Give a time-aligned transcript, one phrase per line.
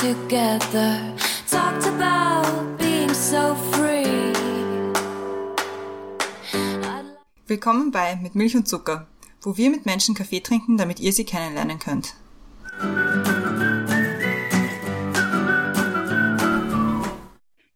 [0.00, 0.96] together.
[1.46, 4.32] Talked about being so free.
[7.46, 9.06] Willkommen bei Mit Milch und Zucker,
[9.42, 12.14] wo wir mit Menschen Kaffee trinken, damit ihr sie kennenlernen könnt.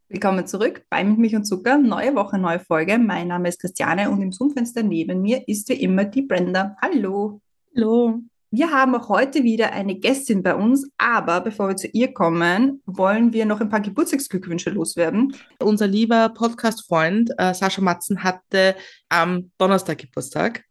[0.09, 1.77] Willkommen zurück bei Mit Milch und Zucker.
[1.77, 2.97] Neue Woche, neue Folge.
[2.99, 6.75] Mein Name ist Christiane und im Zoom-Fenster neben mir ist wie immer die Brenda.
[6.81, 7.43] Hallo.
[7.77, 8.23] Hallo.
[8.57, 12.81] Wir haben auch heute wieder eine Gästin bei uns, aber bevor wir zu ihr kommen,
[12.87, 15.35] wollen wir noch ein paar Geburtstagsglückwünsche loswerden.
[15.59, 18.77] Unser lieber Podcast-Freund äh, Sascha Matzen hatte
[19.09, 20.63] am Donnerstag Geburtstag.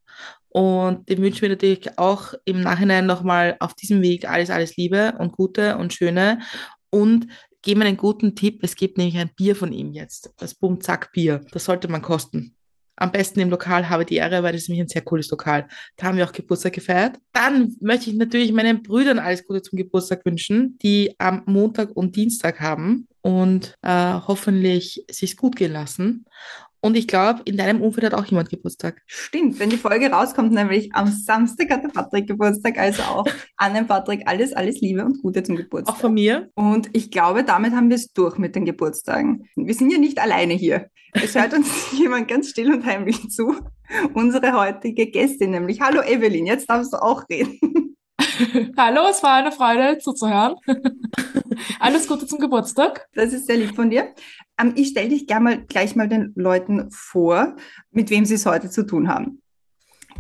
[0.48, 5.16] Und dem wünschen wir natürlich auch im Nachhinein nochmal auf diesem Weg alles, alles Liebe
[5.20, 6.40] und Gute und Schöne.
[6.90, 7.28] Und
[7.64, 8.60] geben einen guten Tipp.
[8.62, 10.34] Es gibt nämlich ein Bier von ihm jetzt.
[10.38, 11.42] Das Bum Zack Bier.
[11.52, 12.56] Das sollte man kosten.
[12.96, 15.68] Am besten im Lokal habe die Ehre, weil das ist nämlich ein sehr cooles Lokal.
[15.98, 17.18] Da haben wir auch Geburtstag gefeiert.
[17.32, 22.16] Dann möchte ich natürlich meinen Brüdern alles Gute zum Geburtstag wünschen, die am Montag und
[22.16, 26.26] Dienstag haben und äh, hoffentlich sich gut gehen lassen.
[26.84, 29.02] Und ich glaube, in deinem Umfeld hat auch jemand Geburtstag.
[29.06, 33.74] Stimmt, wenn die Folge rauskommt, nämlich am Samstag hat der Patrick Geburtstag, also auch an
[33.74, 35.96] den Patrick alles, alles Liebe und Gute zum Geburtstag.
[35.96, 36.50] Auch von mir.
[36.56, 39.48] Und ich glaube, damit haben wir es durch mit den Geburtstagen.
[39.56, 40.90] Wir sind ja nicht alleine hier.
[41.14, 43.56] Es hört uns jemand ganz still und heimlich zu.
[44.14, 45.80] Unsere heutige Gästin, nämlich.
[45.80, 47.93] Hallo Evelyn, jetzt darfst du auch reden.
[48.78, 50.56] Hallo, es war eine Freude zuzuhören.
[51.80, 53.08] Alles Gute zum Geburtstag.
[53.14, 54.14] Das ist sehr lieb von dir.
[54.60, 57.56] Ähm, ich stelle dich gerne mal gleich mal den Leuten vor,
[57.92, 59.42] mit wem sie es heute zu tun haben.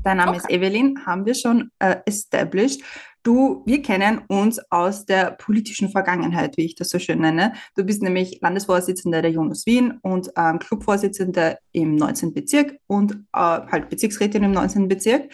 [0.03, 0.39] Dein Name okay.
[0.39, 2.81] ist Evelyn, haben wir schon äh, established.
[3.23, 7.53] Du, wir kennen uns aus der politischen Vergangenheit, wie ich das so schön nenne.
[7.75, 12.33] Du bist nämlich Landesvorsitzender der Jonas Wien und ähm, Clubvorsitzender im 19.
[12.33, 14.89] Bezirk und äh, halt Bezirksrätin im 19.
[14.89, 15.31] Bezirk.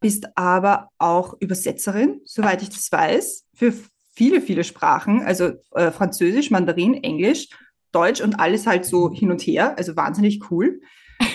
[0.00, 3.74] Bist aber auch Übersetzerin, soweit ich das weiß, für
[4.14, 7.48] viele, viele Sprachen, also äh, Französisch, Mandarin, Englisch,
[7.92, 9.76] Deutsch und alles halt so hin und her.
[9.78, 10.80] Also wahnsinnig cool.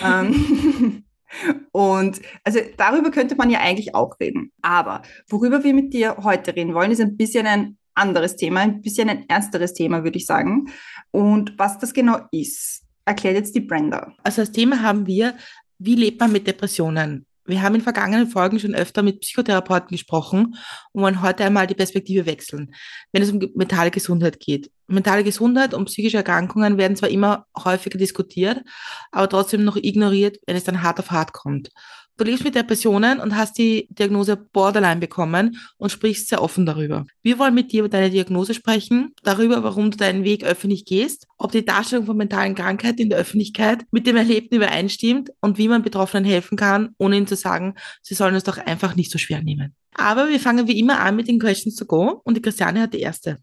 [0.04, 1.04] ähm,
[1.72, 4.52] und also darüber könnte man ja eigentlich auch reden.
[4.62, 8.82] Aber worüber wir mit dir heute reden wollen, ist ein bisschen ein anderes Thema, ein
[8.82, 10.68] bisschen ein ernsteres Thema, würde ich sagen.
[11.10, 14.12] Und was das genau ist, erklärt jetzt die Brenda.
[14.22, 15.34] Also das Thema haben wir,
[15.78, 17.26] wie lebt man mit Depressionen?
[17.46, 20.56] Wir haben in vergangenen Folgen schon öfter mit Psychotherapeuten gesprochen
[20.92, 22.74] und wollen heute einmal die Perspektive wechseln,
[23.12, 24.70] wenn es um mentale Gesundheit geht.
[24.88, 28.62] Mentale Gesundheit und psychische Erkrankungen werden zwar immer häufiger diskutiert,
[29.10, 31.70] aber trotzdem noch ignoriert, wenn es dann hart auf hart kommt.
[32.18, 37.04] Du lebst mit Depressionen und hast die Diagnose Borderline bekommen und sprichst sehr offen darüber.
[37.22, 41.26] Wir wollen mit dir über deine Diagnose sprechen, darüber, warum du deinen Weg öffentlich gehst,
[41.36, 45.68] ob die Darstellung von mentalen Krankheiten in der Öffentlichkeit mit dem Erlebten übereinstimmt und wie
[45.68, 49.18] man Betroffenen helfen kann, ohne ihnen zu sagen, sie sollen es doch einfach nicht so
[49.18, 49.74] schwer nehmen.
[49.94, 52.94] Aber wir fangen wie immer an mit den Questions to go und die Christiane hat
[52.94, 53.38] die erste.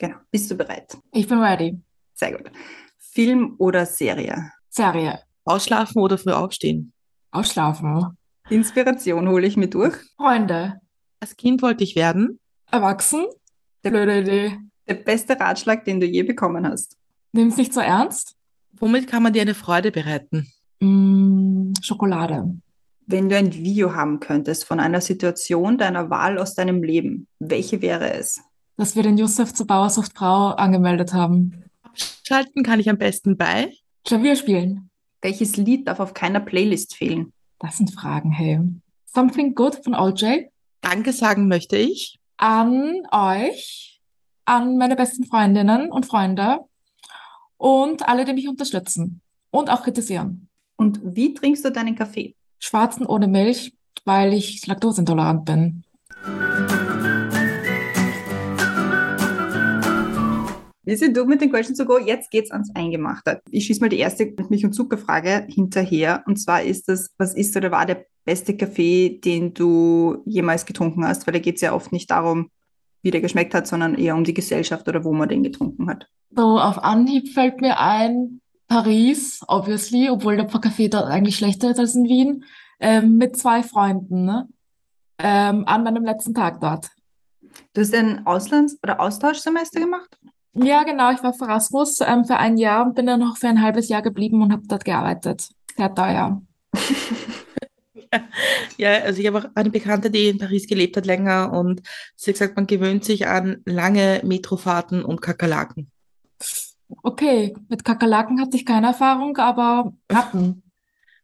[0.00, 0.16] Genau.
[0.32, 0.98] Bist du bereit?
[1.12, 1.80] Ich bin ready.
[2.14, 2.50] Sehr gut.
[2.98, 4.50] Film oder Serie?
[4.68, 5.20] Serie.
[5.44, 6.92] Ausschlafen oder früh aufstehen?
[7.36, 8.16] Ausschlafen.
[8.48, 9.94] Inspiration hole ich mir durch.
[10.16, 10.80] Freunde.
[11.20, 12.38] Als Kind wollte ich werden.
[12.70, 13.26] Erwachsen.
[13.82, 14.58] Blöde Idee.
[14.88, 16.96] Der beste Ratschlag, den du je bekommen hast.
[17.32, 18.36] Nimm's nicht so ernst.
[18.72, 20.46] Womit kann man dir eine Freude bereiten?
[20.80, 22.54] Mm, Schokolade.
[23.06, 27.80] Wenn du ein Video haben könntest von einer Situation deiner Wahl aus deinem Leben, welche
[27.82, 28.40] wäre es?
[28.76, 31.64] Dass wir den Josef zur Bauersucht Frau angemeldet haben.
[31.94, 33.72] Schalten kann ich am besten bei.
[34.04, 34.90] Klavier spielen.
[35.22, 37.32] Welches Lied darf auf keiner Playlist fehlen?
[37.58, 38.60] Das sind Fragen, hey.
[39.06, 40.48] Something Good von OJ.
[40.82, 42.18] Danke sagen möchte ich.
[42.36, 44.00] An euch,
[44.44, 46.60] an meine besten Freundinnen und Freunde
[47.56, 50.48] und alle, die mich unterstützen und auch kritisieren.
[50.76, 52.34] Und wie trinkst du deinen Kaffee?
[52.58, 53.72] Schwarzen ohne Milch,
[54.04, 55.84] weil ich laktoseintolerant bin.
[60.86, 61.98] Wir sind durch mit den Questions to go.
[61.98, 63.42] Jetzt geht's ans Eingemachte.
[63.50, 66.22] Ich schieße mal die erste mit Milch- und Zuckerfrage hinterher.
[66.26, 71.04] Und zwar ist das, was ist oder war der beste Kaffee, den du jemals getrunken
[71.04, 71.26] hast?
[71.26, 72.50] Weil da geht's ja oft nicht darum,
[73.02, 76.06] wie der geschmeckt hat, sondern eher um die Gesellschaft oder wo man den getrunken hat.
[76.30, 81.80] So, auf Anhieb fällt mir ein, Paris, obviously, obwohl der Kaffee dort eigentlich schlechter ist
[81.80, 82.44] als in Wien,
[82.78, 84.48] ähm, mit zwei Freunden, ne?
[85.18, 86.90] ähm, an meinem letzten Tag dort.
[87.74, 90.16] Du hast ein Auslands- oder Austauschsemester gemacht?
[90.58, 91.12] Ja, genau.
[91.12, 93.88] Ich war für Erasmus ähm, für ein Jahr und bin dann noch für ein halbes
[93.88, 95.48] Jahr geblieben und habe dort gearbeitet.
[95.76, 96.42] Sehr teuer.
[98.78, 101.82] ja, also ich habe auch eine Bekannte, die in Paris gelebt hat länger und
[102.14, 105.90] sie hat gesagt, man gewöhnt sich an lange Metrofahrten und Kakerlaken.
[107.02, 110.62] Okay, mit Kakerlaken hatte ich keine Erfahrung, aber Ratten.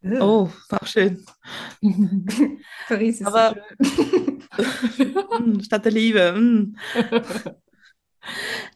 [0.04, 1.24] Oh, auch schön.
[2.88, 4.64] Paris ist aber, so
[4.96, 5.62] schön.
[5.62, 6.74] Stadt der Liebe.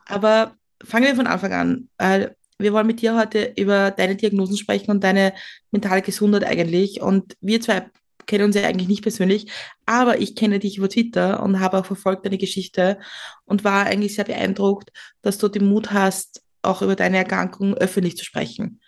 [0.06, 1.88] Aber fangen wir von Anfang an.
[1.98, 5.34] Weil wir wollen mit dir heute über deine Diagnosen sprechen und deine
[5.70, 7.00] mentale Gesundheit eigentlich.
[7.02, 7.90] Und wir zwei
[8.26, 9.52] kennen uns ja eigentlich nicht persönlich,
[9.84, 12.98] aber ich kenne dich über Twitter und habe auch verfolgt deine Geschichte
[13.44, 14.90] und war eigentlich sehr beeindruckt,
[15.22, 18.80] dass du den Mut hast, auch über deine Erkrankung öffentlich zu sprechen.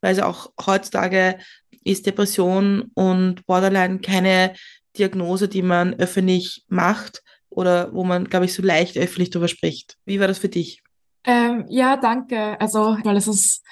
[0.00, 1.38] Weil also auch heutzutage
[1.84, 4.54] ist Depression und Borderline keine
[4.96, 9.96] Diagnose, die man öffentlich macht oder wo man, glaube ich, so leicht öffentlich darüber spricht.
[10.04, 10.82] Wie war das für dich?
[11.24, 12.60] Ähm, ja, danke.
[12.60, 13.64] Also, weil es ist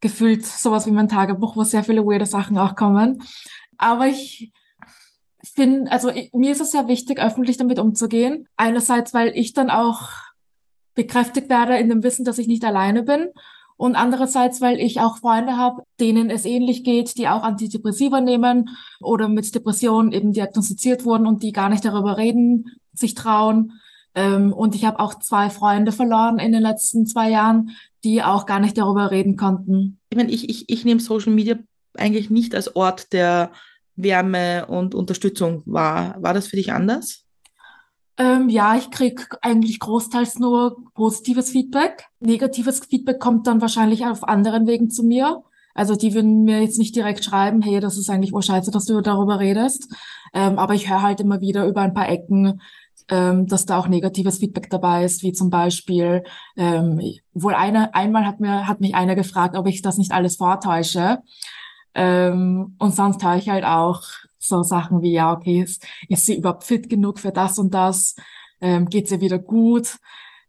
[0.00, 3.22] gefühlt sowas wie mein Tagebuch, wo sehr viele weirde Sachen auch kommen.
[3.78, 4.52] Aber ich
[5.54, 8.48] finde, also ich, mir ist es sehr wichtig, öffentlich damit umzugehen.
[8.56, 10.10] Einerseits, weil ich dann auch
[10.94, 13.28] bekräftigt werde in dem Wissen, dass ich nicht alleine bin.
[13.76, 18.70] Und andererseits, weil ich auch Freunde habe, denen es ähnlich geht, die auch Antidepressiva nehmen
[19.00, 23.72] oder mit Depressionen eben diagnostiziert wurden und die gar nicht darüber reden, sich trauen.
[24.14, 27.70] Ähm, und ich habe auch zwei Freunde verloren in den letzten zwei Jahren,
[28.04, 29.98] die auch gar nicht darüber reden konnten.
[30.10, 31.58] Ich meine, ich, ich, ich nehme Social Media
[31.96, 33.50] eigentlich nicht als Ort der
[33.96, 36.16] Wärme und Unterstützung wahr.
[36.20, 37.23] War das für dich anders?
[38.16, 42.06] Ähm, ja, ich krieg eigentlich großteils nur positives Feedback.
[42.20, 45.42] Negatives Feedback kommt dann wahrscheinlich auf anderen Wegen zu mir.
[45.74, 49.00] Also die würden mir jetzt nicht direkt schreiben, hey, das ist eigentlich urscheiße, dass du
[49.00, 49.92] darüber redest.
[50.32, 52.60] Ähm, aber ich höre halt immer wieder über ein paar Ecken,
[53.08, 56.22] ähm, dass da auch negatives Feedback dabei ist, wie zum Beispiel,
[56.56, 57.00] ähm,
[57.32, 61.18] wohl eine, einmal hat mir, hat mich einer gefragt, ob ich das nicht alles vortäusche.
[61.94, 64.02] Ähm, und sonst höre ich halt auch
[64.44, 68.14] so Sachen wie, ja, okay, ist, ist sie überhaupt fit genug für das und das?
[68.60, 69.98] Ähm, geht ihr wieder gut?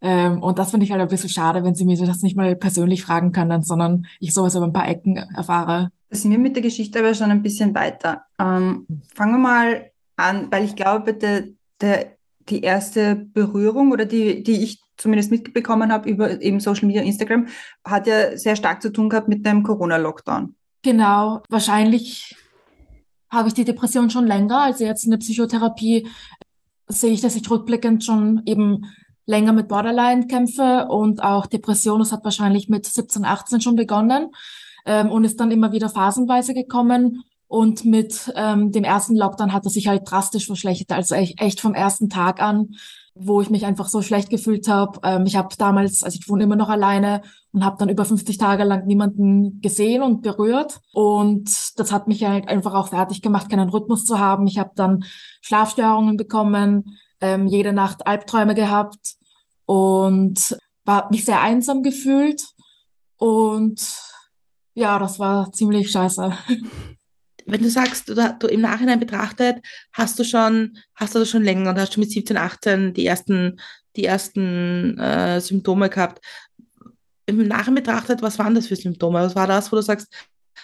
[0.02, 2.56] Ähm, und das finde ich halt ein bisschen schade, wenn sie mir das nicht mal
[2.56, 5.92] persönlich fragen können, sondern ich sowas über ein paar Ecken erfahre.
[6.10, 8.26] Da sind wir mit der Geschichte aber schon ein bisschen weiter.
[8.40, 11.46] Ähm, fangen wir mal an, weil ich glaube, der,
[11.82, 12.18] der,
[12.50, 17.48] die erste Berührung oder die, die ich zumindest mitbekommen habe über eben Social Media, Instagram,
[17.84, 20.56] hat ja sehr stark zu tun gehabt mit dem Corona-Lockdown.
[20.84, 22.36] Genau, wahrscheinlich
[23.36, 24.62] habe ich die Depression schon länger.
[24.62, 26.08] Also jetzt in der Psychotherapie
[26.88, 28.86] sehe ich, dass ich rückblickend schon eben
[29.26, 34.30] länger mit Borderline kämpfe und auch Depression, das hat wahrscheinlich mit 17, 18 schon begonnen
[34.86, 37.24] ähm, und ist dann immer wieder phasenweise gekommen.
[37.48, 41.62] Und mit ähm, dem ersten Lockdown hat er sich halt drastisch verschlechtert, also echt, echt
[41.62, 42.76] vom ersten Tag an
[43.16, 45.00] wo ich mich einfach so schlecht gefühlt habe.
[45.04, 47.22] Ähm, ich habe damals, also ich wohne immer noch alleine
[47.54, 50.82] und habe dann über 50 Tage lang niemanden gesehen und berührt.
[50.94, 54.48] Und das hat mich halt einfach auch fertig gemacht, keinen Rhythmus zu haben.
[54.48, 55.06] Ich habe dann
[55.42, 59.16] Schlafstörungen bekommen, ähm, jede Nacht Albträume gehabt
[59.66, 62.44] und war mich sehr einsam gefühlt.
[63.16, 63.82] Und
[64.74, 66.34] ja, das war ziemlich scheiße.
[67.46, 69.58] wenn du sagst, du, du, im Nachhinein betrachtet,
[69.94, 73.06] hast du schon, hast du das schon länger und hast schon mit 17, 18 die
[73.06, 73.60] ersten,
[73.96, 76.24] die ersten äh, Symptome gehabt.
[77.28, 79.20] Im Nachhinein betrachtet, was waren das für Symptome?
[79.20, 80.12] Was war das, wo du sagst,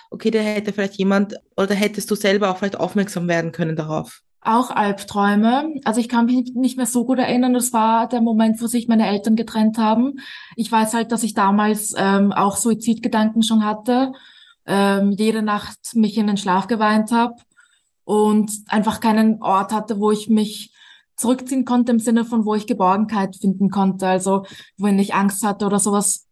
[0.09, 4.21] okay, da hätte vielleicht jemand oder hättest du selber auch vielleicht aufmerksam werden können darauf?
[4.43, 5.75] Auch Albträume.
[5.85, 7.53] Also ich kann mich nicht mehr so gut erinnern.
[7.53, 10.19] Das war der Moment, wo sich meine Eltern getrennt haben.
[10.55, 14.13] Ich weiß halt, dass ich damals ähm, auch Suizidgedanken schon hatte
[14.71, 17.35] ähm, jede Nacht mich in den Schlaf geweint habe
[18.05, 20.73] und einfach keinen Ort hatte, wo ich mich
[21.17, 24.07] zurückziehen konnte im Sinne von, wo ich Geborgenheit finden konnte.
[24.07, 24.45] Also
[24.77, 26.25] wenn ich Angst hatte oder sowas,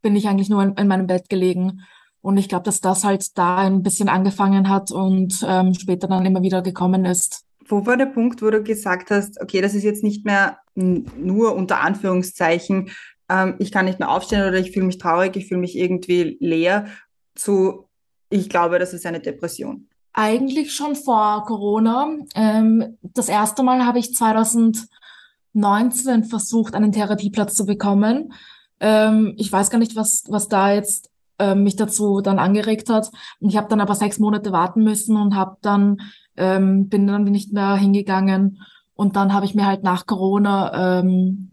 [0.00, 1.82] bin ich eigentlich nur in, in meinem Bett gelegen.
[2.20, 6.24] Und ich glaube, dass das halt da ein bisschen angefangen hat und ähm, später dann
[6.24, 7.44] immer wieder gekommen ist.
[7.66, 11.56] Wo war der Punkt, wo du gesagt hast, okay, das ist jetzt nicht mehr nur
[11.56, 12.90] unter Anführungszeichen,
[13.28, 16.36] ähm, ich kann nicht mehr aufstehen oder ich fühle mich traurig, ich fühle mich irgendwie
[16.40, 16.86] leer,
[17.34, 17.88] zu,
[18.30, 19.88] ich glaube, das ist eine Depression?
[20.12, 22.08] Eigentlich schon vor Corona.
[22.34, 28.34] Ähm, das erste Mal habe ich 2019 versucht, einen Therapieplatz zu bekommen.
[28.80, 33.10] Ähm, ich weiß gar nicht, was, was da jetzt äh, mich dazu dann angeregt hat.
[33.40, 35.98] Ich habe dann aber sechs Monate warten müssen und habe dann
[36.36, 38.62] ähm, bin dann nicht mehr hingegangen.
[38.94, 41.51] Und dann habe ich mir halt nach Corona ähm,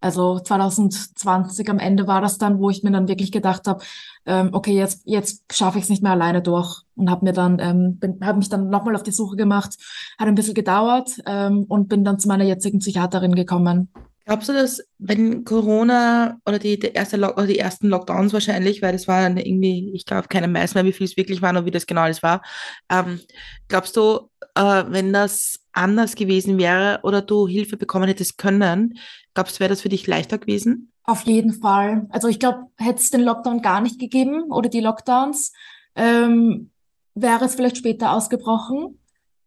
[0.00, 3.82] also 2020 am Ende war das dann, wo ich mir dann wirklich gedacht habe,
[4.26, 7.58] ähm, okay, jetzt jetzt schaffe ich es nicht mehr alleine durch und habe mir dann
[7.60, 9.76] ähm, habe mich dann nochmal auf die Suche gemacht,
[10.18, 13.88] hat ein bisschen gedauert ähm, und bin dann zu meiner jetzigen Psychiaterin gekommen.
[14.28, 18.92] Glaubst du, dass wenn Corona oder die, die, erste oder die ersten Lockdowns wahrscheinlich, weil
[18.92, 21.70] das war irgendwie, ich glaube, keiner weiß mehr, wie viel es wirklich war und wie
[21.70, 22.42] das genau alles war.
[22.90, 23.20] Ähm,
[23.68, 28.98] glaubst du, äh, wenn das anders gewesen wäre oder du Hilfe bekommen hättest können,
[29.34, 30.92] glaubst du, wäre das für dich leichter gewesen?
[31.04, 32.06] Auf jeden Fall.
[32.10, 35.52] Also ich glaube, hätte es den Lockdown gar nicht gegeben oder die Lockdowns,
[35.94, 36.70] ähm,
[37.14, 38.98] wäre es vielleicht später ausgebrochen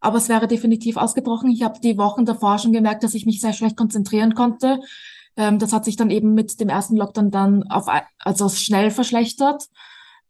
[0.02, 1.52] aber es wäre definitiv ausgebrochen.
[1.52, 4.80] Ich habe die Wochen davor schon gemerkt, dass ich mich sehr schlecht konzentrieren konnte.
[5.38, 7.86] Ähm, das hat sich dann eben mit dem ersten Lockdown dann auf,
[8.18, 9.68] also schnell verschlechtert.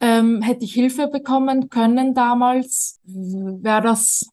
[0.01, 4.29] Ähm, hätte ich Hilfe bekommen können damals, wäre das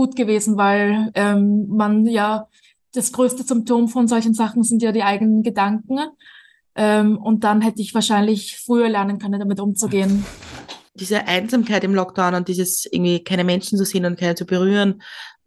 [0.00, 2.48] gut gewesen, weil ähm, man ja
[2.94, 5.98] das größte Symptom von solchen Sachen sind ja die eigenen Gedanken.
[6.74, 10.24] Ähm, und dann hätte ich wahrscheinlich früher lernen können, damit umzugehen.
[10.94, 15.02] Diese Einsamkeit im Lockdown und dieses irgendwie keine Menschen zu sehen und keine zu berühren,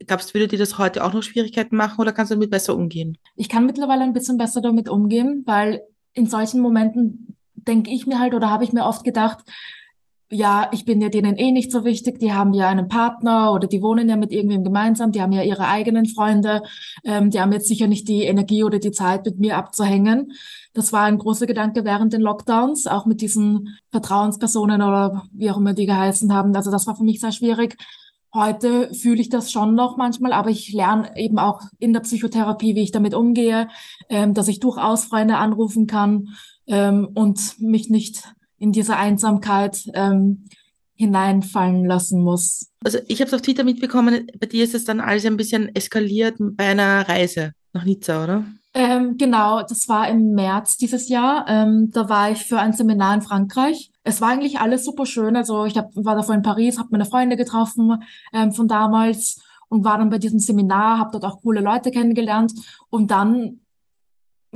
[0.06, 2.76] glaubst du, würde dir das heute auch noch Schwierigkeiten machen oder kannst du damit besser
[2.76, 3.18] umgehen?
[3.36, 5.82] Ich kann mittlerweile ein bisschen besser damit umgehen, weil
[6.14, 9.40] in solchen Momenten denke ich mir halt oder habe ich mir oft gedacht,
[10.30, 13.68] ja, ich bin ja denen eh nicht so wichtig, die haben ja einen Partner oder
[13.68, 16.64] die wohnen ja mit irgendwem gemeinsam, die haben ja ihre eigenen Freunde,
[17.04, 20.32] ähm, die haben jetzt sicher nicht die Energie oder die Zeit, mit mir abzuhängen.
[20.74, 25.58] Das war ein großer Gedanke während den Lockdowns, auch mit diesen Vertrauenspersonen oder wie auch
[25.58, 26.56] immer die geheißen haben.
[26.56, 27.78] Also das war für mich sehr schwierig.
[28.34, 32.74] Heute fühle ich das schon noch manchmal, aber ich lerne eben auch in der Psychotherapie,
[32.74, 33.68] wie ich damit umgehe,
[34.10, 36.30] ähm, dass ich durchaus Freunde anrufen kann
[36.66, 38.24] ähm, und mich nicht
[38.64, 40.46] in diese Einsamkeit ähm,
[40.96, 42.70] hineinfallen lassen muss.
[42.82, 45.76] Also ich habe es auf Twitter mitbekommen, bei dir ist es dann alles ein bisschen
[45.76, 48.46] eskaliert bei einer Reise nach Nizza, oder?
[48.74, 51.46] Ähm, genau, das war im März dieses Jahr.
[51.50, 53.92] Ähm, da war ich für ein Seminar in Frankreich.
[54.06, 55.36] Es war eigentlich alles super schön.
[55.36, 58.02] Also ich hab, war davor in Paris, habe meine Freunde getroffen
[58.32, 62.54] ähm, von damals und war dann bei diesem Seminar, habe dort auch coole Leute kennengelernt.
[62.90, 63.60] Und dann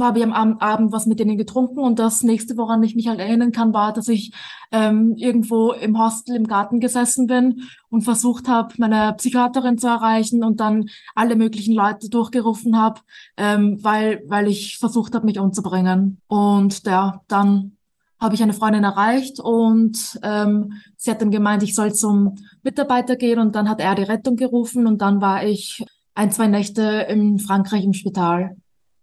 [0.03, 3.19] habe ich am Abend was mit denen getrunken und das nächste, woran ich mich halt
[3.19, 4.33] erinnern kann, war, dass ich
[4.71, 10.43] ähm, irgendwo im Hostel im Garten gesessen bin und versucht habe, meine Psychiaterin zu erreichen
[10.43, 13.01] und dann alle möglichen Leute durchgerufen habe,
[13.37, 16.21] ähm, weil, weil ich versucht habe, mich umzubringen.
[16.27, 17.77] Und ja, dann
[18.19, 23.15] habe ich eine Freundin erreicht und ähm, sie hat dann gemeint, ich soll zum Mitarbeiter
[23.15, 25.83] gehen und dann hat er die Rettung gerufen und dann war ich
[26.15, 28.57] ein, zwei Nächte in Frankreich im Spital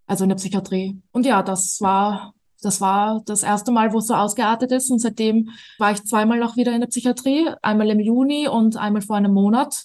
[0.07, 1.01] also in der Psychiatrie.
[1.13, 4.91] Und ja, das war, das war das erste Mal, wo es so ausgeartet ist.
[4.91, 9.03] Und seitdem war ich zweimal noch wieder in der Psychiatrie, einmal im Juni und einmal
[9.03, 9.85] vor einem Monat.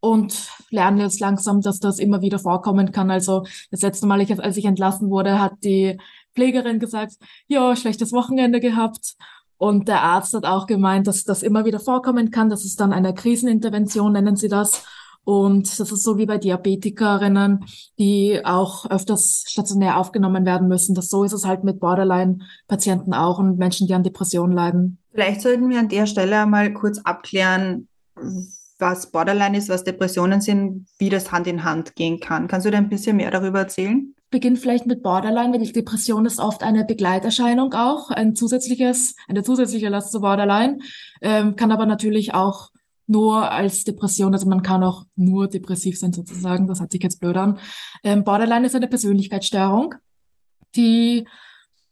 [0.00, 3.10] Und lerne jetzt langsam, dass das immer wieder vorkommen kann.
[3.10, 5.98] Also das letzte Mal, als ich entlassen wurde, hat die
[6.34, 7.14] Pflegerin gesagt,
[7.46, 9.14] ja, schlechtes Wochenende gehabt.
[9.56, 12.50] Und der Arzt hat auch gemeint, dass das immer wieder vorkommen kann.
[12.50, 14.84] Das ist dann eine Krisenintervention, nennen sie das.
[15.24, 17.64] Und das ist so wie bei Diabetikerinnen,
[17.98, 20.94] die auch öfters stationär aufgenommen werden müssen.
[20.94, 24.98] Das so ist es halt mit Borderline-Patienten auch und Menschen, die an Depressionen leiden.
[25.12, 27.88] Vielleicht sollten wir an der Stelle einmal kurz abklären,
[28.78, 32.48] was Borderline ist, was Depressionen sind, wie das Hand in Hand gehen kann.
[32.48, 34.14] Kannst du dir ein bisschen mehr darüber erzählen?
[34.30, 39.44] Beginn vielleicht mit Borderline, weil die Depression ist oft eine Begleiterscheinung auch, ein zusätzliches, eine
[39.44, 40.78] zusätzliche Last zu Borderline,
[41.22, 42.70] ähm, kann aber natürlich auch
[43.06, 47.20] nur als Depression, also man kann auch nur depressiv sein sozusagen, das hat sich jetzt
[47.20, 47.58] blöd an.
[48.02, 49.94] Ähm, Borderline ist eine Persönlichkeitsstörung,
[50.74, 51.26] die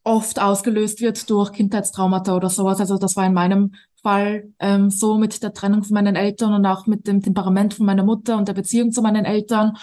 [0.04, 2.80] oft ausgelöst wird durch Kindheitstraumata oder sowas.
[2.80, 6.66] Also das war in meinem Fall ähm, so mit der Trennung von meinen Eltern und
[6.66, 9.76] auch mit dem Temperament von meiner Mutter und der Beziehung zu meinen Eltern.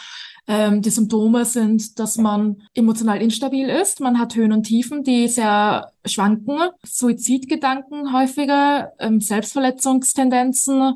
[0.48, 5.28] Ähm, die Symptome sind, dass man emotional instabil ist, man hat Höhen und Tiefen, die
[5.28, 10.96] sehr schwanken, Suizidgedanken häufiger, ähm, Selbstverletzungstendenzen,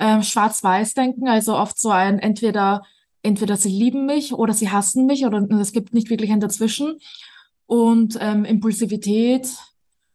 [0.00, 2.82] äh, Schwarz-Weiß-Denken, also oft so ein entweder
[3.22, 6.98] entweder sie lieben mich oder sie hassen mich oder es gibt nicht wirklich ein Dazwischen
[7.66, 9.48] und ähm, Impulsivität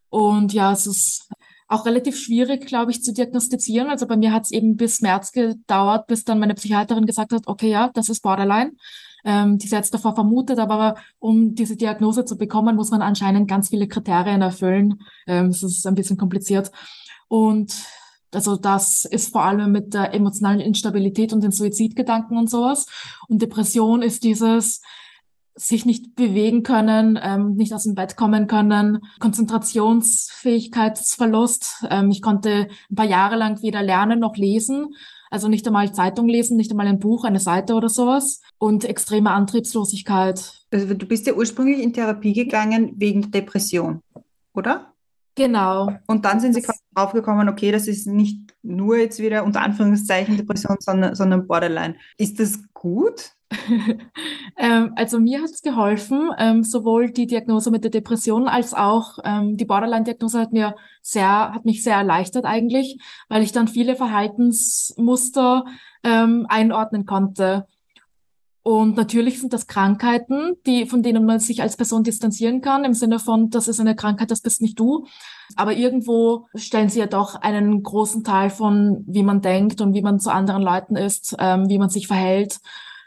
[0.10, 1.30] und ja, es ist
[1.68, 3.89] auch relativ schwierig, glaube ich, zu diagnostizieren.
[3.89, 7.48] Also bei mir hat es eben bis März gedauert, bis dann meine Psychiaterin gesagt hat,
[7.48, 8.74] okay, ja, das ist Borderline.
[9.27, 13.48] Ähm, die sie jetzt davor vermutet, aber um diese Diagnose zu bekommen, muss man anscheinend
[13.48, 15.01] ganz viele Kriterien erfüllen.
[15.25, 16.72] Ähm, ist ein bisschen kompliziert.
[17.27, 17.75] Und
[18.36, 22.88] also das ist vor allem mit der emotionalen Instabilität und den Suizidgedanken und sowas.
[23.27, 24.82] Und Depression ist dieses
[25.58, 31.86] sich nicht bewegen können, ähm, nicht aus dem Bett kommen können, Konzentrationsfähigkeitsverlust.
[31.89, 34.96] Ähm, ich konnte ein paar Jahre lang weder lernen noch lesen.
[35.32, 38.42] Also nicht einmal Zeitung lesen, nicht einmal ein Buch, eine Seite oder sowas.
[38.58, 40.51] Und extreme Antriebslosigkeit.
[40.72, 44.01] Also du bist ja ursprünglich in Therapie gegangen wegen Depression,
[44.54, 44.95] oder?
[45.36, 45.92] Genau.
[46.08, 50.38] Und dann sind sie quasi draufgekommen, okay, das ist nicht nur jetzt wieder unter Anführungszeichen
[50.38, 51.96] Depression, sondern, sondern Borderline.
[52.18, 53.32] Ist das gut?
[54.58, 59.20] ähm, also mir hat es geholfen, ähm, sowohl die Diagnose mit der Depression als auch
[59.24, 63.96] ähm, die Borderline-Diagnose hat mir sehr, hat mich sehr erleichtert eigentlich, weil ich dann viele
[63.96, 65.65] Verhaltensmuster
[66.04, 67.68] ähm, einordnen konnte.
[68.68, 72.96] Und natürlich sind das Krankheiten, die, von denen man sich als Person distanzieren kann, im
[72.96, 75.06] Sinne von, das ist eine Krankheit, das bist nicht du.
[75.56, 80.02] Aber irgendwo stellen sie ja doch einen großen Teil von, wie man denkt und wie
[80.02, 82.58] man zu anderen Leuten ist, ähm, wie man sich verhält.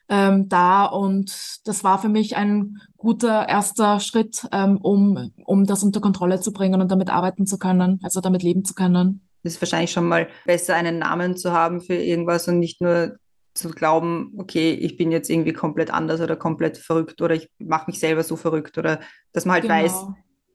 [0.08, 5.82] ähm, da und das war für mich ein guter erster Schritt, ähm, um, um das
[5.82, 9.22] unter Kontrolle zu bringen und damit arbeiten zu können, also damit leben zu können.
[9.42, 13.18] Es ist wahrscheinlich schon mal besser, einen Namen zu haben für irgendwas und nicht nur
[13.58, 17.90] zu glauben, okay, ich bin jetzt irgendwie komplett anders oder komplett verrückt oder ich mache
[17.90, 19.00] mich selber so verrückt oder
[19.32, 19.74] dass man halt Genau.
[19.74, 20.06] weiß,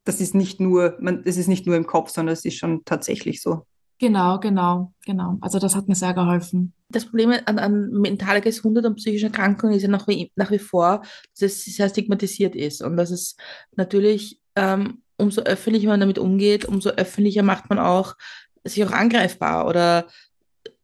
[0.06, 2.84] das ist nicht nur, man, das ist nicht nur im Kopf, sondern es ist schon
[2.86, 3.66] tatsächlich so.
[4.00, 5.38] Genau, genau, genau.
[5.40, 6.74] Also das hat mir sehr geholfen.
[6.90, 10.60] Das Problem an, an mentaler Gesundheit und psychischen Erkrankungen ist ja nach wie, nach wie
[10.60, 13.38] vor, dass es sehr stigmatisiert ist und dass es
[13.76, 18.16] natürlich, ähm, umso öffentlicher man damit umgeht, umso öffentlicher macht man auch
[18.66, 19.68] sich auch angreifbar.
[19.68, 20.08] Oder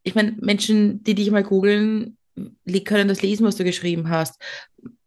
[0.04, 2.18] ich meine, Menschen, die dich mal googeln,
[2.86, 4.42] können das lesen, was du geschrieben hast.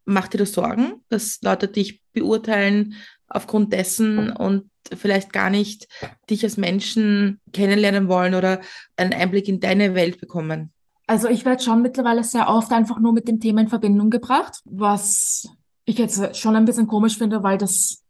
[0.05, 2.95] Macht dir das Sorgen, dass Leute dich beurteilen
[3.27, 5.87] aufgrund dessen und vielleicht gar nicht
[6.29, 8.61] dich als Menschen kennenlernen wollen oder
[8.97, 10.71] einen Einblick in deine Welt bekommen?
[11.07, 14.59] Also ich werde schon mittlerweile sehr oft einfach nur mit dem Thema in Verbindung gebracht,
[14.65, 15.49] was
[15.85, 18.03] ich jetzt schon ein bisschen komisch finde, weil das,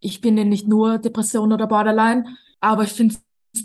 [0.00, 2.24] ich bin ja nicht nur Depression oder Borderline,
[2.60, 3.16] aber ich finde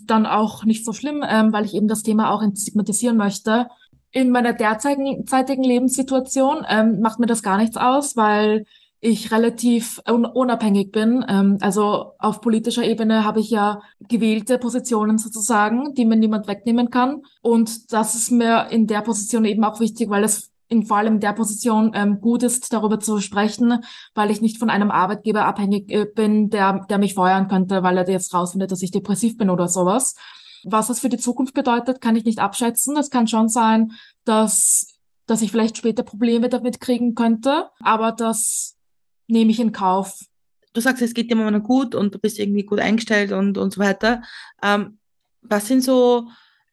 [0.06, 3.68] dann auch nicht so schlimm, ähm, weil ich eben das Thema auch entstigmatisieren möchte.
[4.12, 8.65] In meiner derzeitigen zeitigen Lebenssituation ähm, macht mir das gar nichts aus, weil
[9.01, 11.24] ich relativ un unabhängig bin.
[11.27, 16.89] Ähm, also auf politischer Ebene habe ich ja gewählte Positionen sozusagen, die mir niemand wegnehmen
[16.89, 17.22] kann.
[17.42, 21.19] Und das ist mir in der Position eben auch wichtig, weil es in vor allem
[21.19, 25.91] der Position ähm, gut ist, darüber zu sprechen, weil ich nicht von einem Arbeitgeber abhängig
[25.91, 29.50] äh, bin, der, der mich feuern könnte, weil er jetzt rausfindet, dass ich depressiv bin
[29.50, 30.15] oder sowas.
[30.63, 32.98] Was das für die Zukunft bedeutet, kann ich nicht abschätzen.
[32.98, 33.91] Es kann schon sein,
[34.24, 38.75] dass, dass ich vielleicht später Probleme damit kriegen könnte, aber das
[39.27, 40.19] nehme ich in Kauf.
[40.74, 43.74] Du sagst, es geht dir momentan gut und du bist irgendwie gut eingestellt und, und
[43.74, 44.24] so weiter.
[44.63, 44.98] Ähm,
[45.41, 46.27] was sind so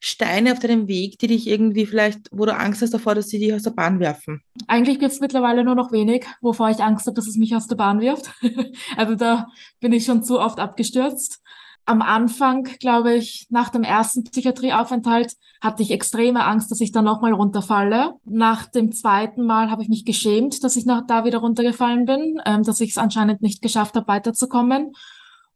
[0.05, 3.39] Steine auf deinem Weg, die dich irgendwie vielleicht, wo du Angst hast davor, dass sie
[3.39, 4.43] dich aus der Bahn werfen?
[4.67, 7.69] Eigentlich gibt es mittlerweile nur noch wenig, wovor ich Angst habe, dass es mich aus
[7.69, 8.31] der Bahn wirft.
[8.97, 9.47] Also da
[9.81, 11.41] bin ich schon zu oft abgestürzt.
[11.85, 17.05] Am Anfang, glaube ich, nach dem ersten Psychiatrieaufenthalt hatte ich extreme Angst, dass ich dann
[17.05, 18.15] nochmal runterfalle.
[18.25, 22.41] Nach dem zweiten Mal habe ich mich geschämt, dass ich nach da wieder runtergefallen bin,
[22.45, 24.93] ähm, dass ich es anscheinend nicht geschafft habe, weiterzukommen.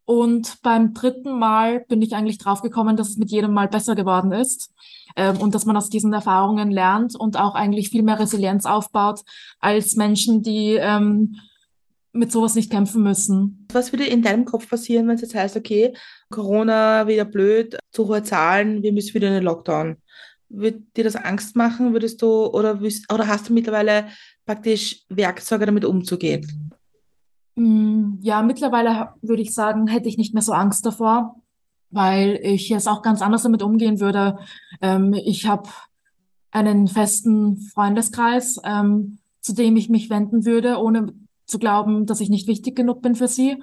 [0.06, 4.30] Und beim dritten Mal bin ich eigentlich draufgekommen, dass es mit jedem Mal besser geworden
[4.30, 4.72] ist
[5.16, 9.22] ähm, und dass man aus diesen Erfahrungen lernt und auch eigentlich viel mehr Resilienz aufbaut
[9.58, 11.36] als Menschen, die ähm,
[12.12, 13.66] mit sowas nicht kämpfen müssen.
[13.72, 15.92] Was würde in deinem Kopf passieren, wenn es jetzt heißt, okay,
[16.30, 19.96] Corona wieder blöd, zu hohe Zahlen, wir müssen wieder in den Lockdown?
[20.48, 21.92] Würde dir das Angst machen?
[21.92, 22.80] Würdest du oder,
[23.12, 24.06] oder hast du mittlerweile
[24.46, 26.65] praktisch Werkzeuge, damit umzugehen?
[27.56, 31.36] Mm, Ja, mittlerweile würde ich sagen, hätte ich nicht mehr so Angst davor,
[31.90, 34.38] weil ich jetzt auch ganz anders damit umgehen würde.
[34.80, 35.68] Ähm, ich habe
[36.50, 41.12] einen festen Freundeskreis, ähm, zu dem ich mich wenden würde, ohne
[41.46, 43.62] zu glauben, dass ich nicht wichtig genug bin für sie.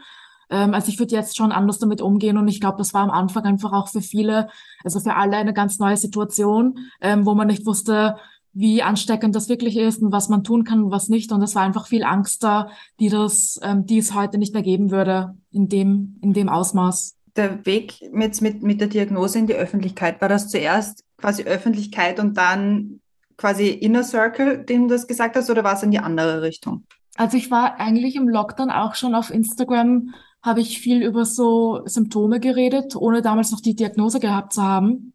[0.49, 3.11] Ähm, also ich würde jetzt schon anders damit umgehen und ich glaube, das war am
[3.11, 4.49] Anfang einfach auch für viele,
[4.83, 8.15] also für alle eine ganz neue Situation, ähm, wo man nicht wusste,
[8.53, 11.31] wie ansteckend das wirklich ist und was man tun kann und was nicht.
[11.31, 14.63] Und es war einfach viel Angst da, die das, ähm, die es heute nicht mehr
[14.63, 17.15] geben würde in dem, in dem Ausmaß.
[17.35, 22.19] Der Weg mit, mit, mit der Diagnose in die Öffentlichkeit, war das zuerst quasi Öffentlichkeit
[22.19, 22.99] und dann
[23.37, 26.85] quasi Inner Circle, dem du das gesagt hast, oder war es in die andere Richtung?
[27.15, 30.13] Also ich war eigentlich im Lockdown auch schon auf Instagram,
[30.43, 35.13] habe ich viel über so Symptome geredet, ohne damals noch die Diagnose gehabt zu haben.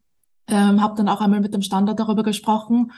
[0.49, 2.93] Ähm, habe dann auch einmal mit dem Standard darüber gesprochen.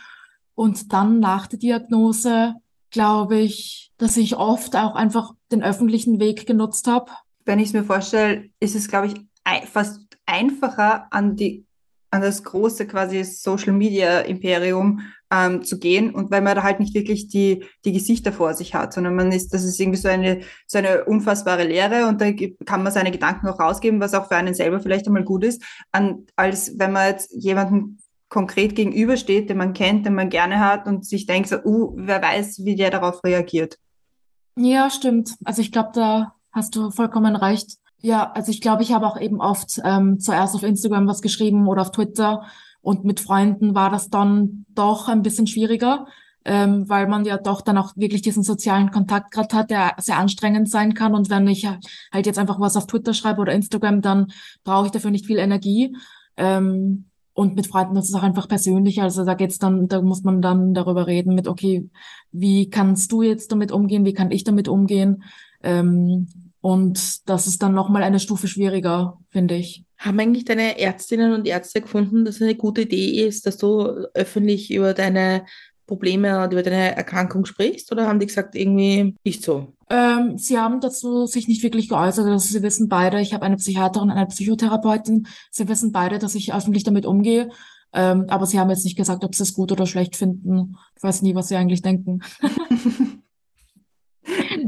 [0.61, 2.53] Und dann nach der Diagnose
[2.91, 7.11] glaube ich, dass ich oft auch einfach den öffentlichen Weg genutzt habe.
[7.47, 9.15] Wenn ich es mir vorstelle, ist es, glaube ich,
[9.73, 11.65] fast einfacher an die
[12.11, 15.01] an das große quasi Social Media Imperium
[15.33, 18.75] ähm, zu gehen und weil man da halt nicht wirklich die, die Gesichter vor sich
[18.75, 22.33] hat, sondern man ist, das ist irgendwie so eine, so eine unfassbare Lehre und da
[22.67, 25.63] kann man seine Gedanken auch rausgeben, was auch für einen selber vielleicht einmal gut ist,
[25.93, 27.99] an, als wenn man jetzt jemanden
[28.31, 32.23] konkret gegenübersteht, den man kennt, den man gerne hat und sich denkt so, uh, wer
[32.23, 33.77] weiß, wie der darauf reagiert.
[34.57, 35.35] Ja, stimmt.
[35.45, 37.77] Also ich glaube, da hast du vollkommen recht.
[38.01, 41.69] Ja, also ich glaube, ich habe auch eben oft ähm, zuerst auf Instagram was geschrieben
[41.69, 42.45] oder auf Twitter
[42.81, 46.07] und mit Freunden war das dann doch ein bisschen schwieriger,
[46.45, 50.19] ähm, weil man ja doch dann auch wirklich diesen sozialen Kontakt gerade hat, der sehr
[50.19, 51.15] anstrengend sein kann.
[51.15, 54.33] Und wenn ich halt jetzt einfach was auf Twitter schreibe oder Instagram, dann
[54.65, 55.95] brauche ich dafür nicht viel Energie.
[56.37, 57.10] Ähm,
[57.41, 59.01] und mit Freunden ist auch einfach persönlich.
[59.01, 61.89] Also da geht's dann, da muss man dann darüber reden mit, okay,
[62.33, 64.05] wie kannst du jetzt damit umgehen?
[64.05, 65.23] Wie kann ich damit umgehen?
[65.63, 66.29] Ähm,
[66.61, 69.85] und das ist dann nochmal eine Stufe schwieriger, finde ich.
[69.97, 73.87] Haben eigentlich deine Ärztinnen und Ärzte gefunden, dass es eine gute Idee ist, dass du
[74.13, 75.47] öffentlich über deine
[75.87, 77.91] Probleme und über deine Erkrankung sprichst?
[77.91, 79.73] Oder haben die gesagt, irgendwie nicht so?
[79.91, 82.25] Ähm, sie haben dazu sich nicht wirklich geäußert.
[82.27, 85.27] Also sie wissen beide, ich habe eine Psychiaterin eine Psychotherapeutin.
[85.51, 87.51] Sie wissen beide, dass ich öffentlich damit umgehe.
[87.93, 90.77] Ähm, aber sie haben jetzt nicht gesagt, ob sie es gut oder schlecht finden.
[90.97, 92.21] Ich weiß nie, was sie eigentlich denken.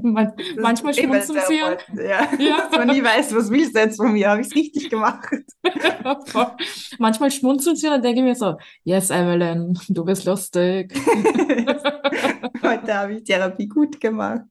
[0.03, 1.57] Man, manchmal schmunzeln sie.
[1.57, 2.29] Ja.
[2.39, 2.69] ja.
[2.71, 4.31] Dass man nie weiß, was willst du jetzt von mir?
[4.31, 5.29] Habe ich es richtig gemacht?
[6.99, 10.93] manchmal schmunzeln sie und dann denke ich mir so, yes, Evelyn, du bist lustig.
[12.63, 14.43] Heute habe ich Therapie gut gemacht.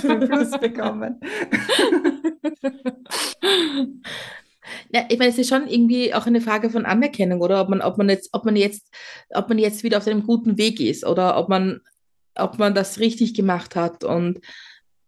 [0.00, 1.20] Plus bekommen.
[4.92, 7.82] Ja, ich meine, es ist schon irgendwie auch eine Frage von Anerkennung, oder ob man,
[7.82, 8.90] ob man jetzt, ob man jetzt,
[9.30, 11.80] ob man jetzt wieder auf einem guten Weg ist oder ob man,
[12.38, 14.04] ob man das richtig gemacht hat.
[14.04, 14.40] Und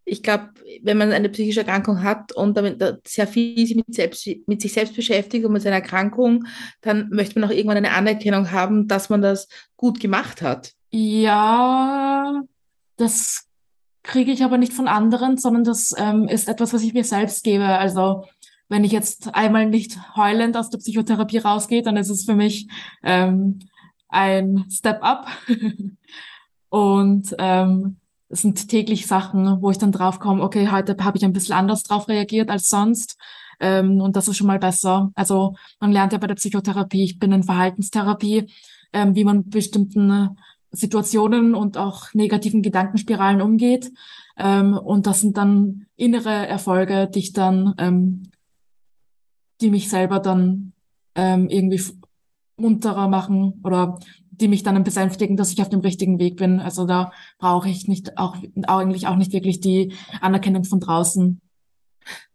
[0.04, 0.50] ich glaube,
[0.82, 4.96] wenn man eine psychische Erkrankung hat und damit sehr viel mit, selbst, mit sich selbst
[4.96, 6.46] beschäftigt und mit seiner Erkrankung,
[6.80, 10.72] dann möchte man auch irgendwann eine Anerkennung haben, dass man das gut gemacht hat.
[10.90, 12.42] Ja,
[12.96, 13.46] das
[14.02, 17.44] kriege ich aber nicht von anderen, sondern das ähm, ist etwas, was ich mir selbst
[17.44, 17.64] gebe.
[17.64, 18.24] Also
[18.68, 22.68] wenn ich jetzt einmal nicht heulend aus der Psychotherapie rausgehe, dann ist es für mich
[23.02, 23.60] ähm,
[24.08, 25.28] ein Step up.
[26.70, 27.96] Und ähm,
[28.28, 31.54] es sind täglich Sachen, wo ich dann drauf komme, okay, heute habe ich ein bisschen
[31.54, 33.18] anders drauf reagiert als sonst.
[33.60, 35.10] Ähm, und das ist schon mal besser.
[35.14, 38.50] Also man lernt ja bei der Psychotherapie, ich bin in Verhaltenstherapie,
[38.92, 40.38] ähm, wie man bestimmten
[40.70, 43.92] Situationen und auch negativen Gedankenspiralen umgeht.
[44.38, 48.30] Ähm, und das sind dann innere Erfolge, die ich dann ähm,
[49.60, 50.72] die mich selber dann
[51.14, 51.82] ähm, irgendwie
[52.56, 53.98] munterer machen oder
[54.40, 56.60] die mich dann besänftigen, dass ich auf dem richtigen Weg bin.
[56.60, 61.40] Also da brauche ich nicht auch eigentlich auch nicht wirklich die Anerkennung von draußen.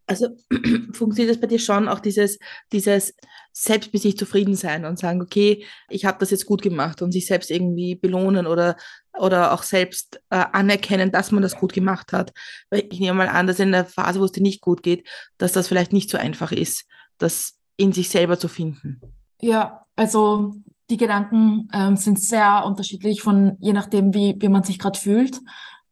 [0.07, 0.27] Also
[0.93, 2.37] funktioniert das bei dir schon auch dieses,
[2.71, 3.15] dieses
[3.51, 7.11] selbst mit sich zufrieden sein und sagen, okay, ich habe das jetzt gut gemacht und
[7.11, 8.75] sich selbst irgendwie belohnen oder,
[9.17, 12.33] oder auch selbst äh, anerkennen, dass man das gut gemacht hat.
[12.69, 15.07] Weil ich nehme mal an, dass in der Phase, wo es dir nicht gut geht,
[15.37, 16.85] dass das vielleicht nicht so einfach ist
[17.17, 19.01] das in sich selber zu finden?
[19.41, 20.55] Ja, also
[20.89, 25.41] die Gedanken ähm, sind sehr unterschiedlich von je nachdem, wie, wie man sich gerade fühlt.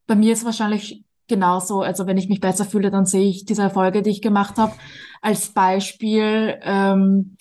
[0.05, 1.81] Bei mir ist wahrscheinlich genauso.
[1.81, 4.73] Also wenn ich mich besser fühle, dann sehe ich diese Erfolge, die ich gemacht habe,
[5.21, 7.37] als Beispiel ähm,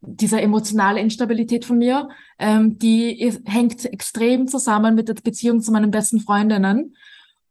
[0.00, 2.08] dieser emotionale Instabilität von mir.
[2.38, 6.94] Ähm, die ist, hängt extrem zusammen mit der Beziehung zu meinen besten Freundinnen.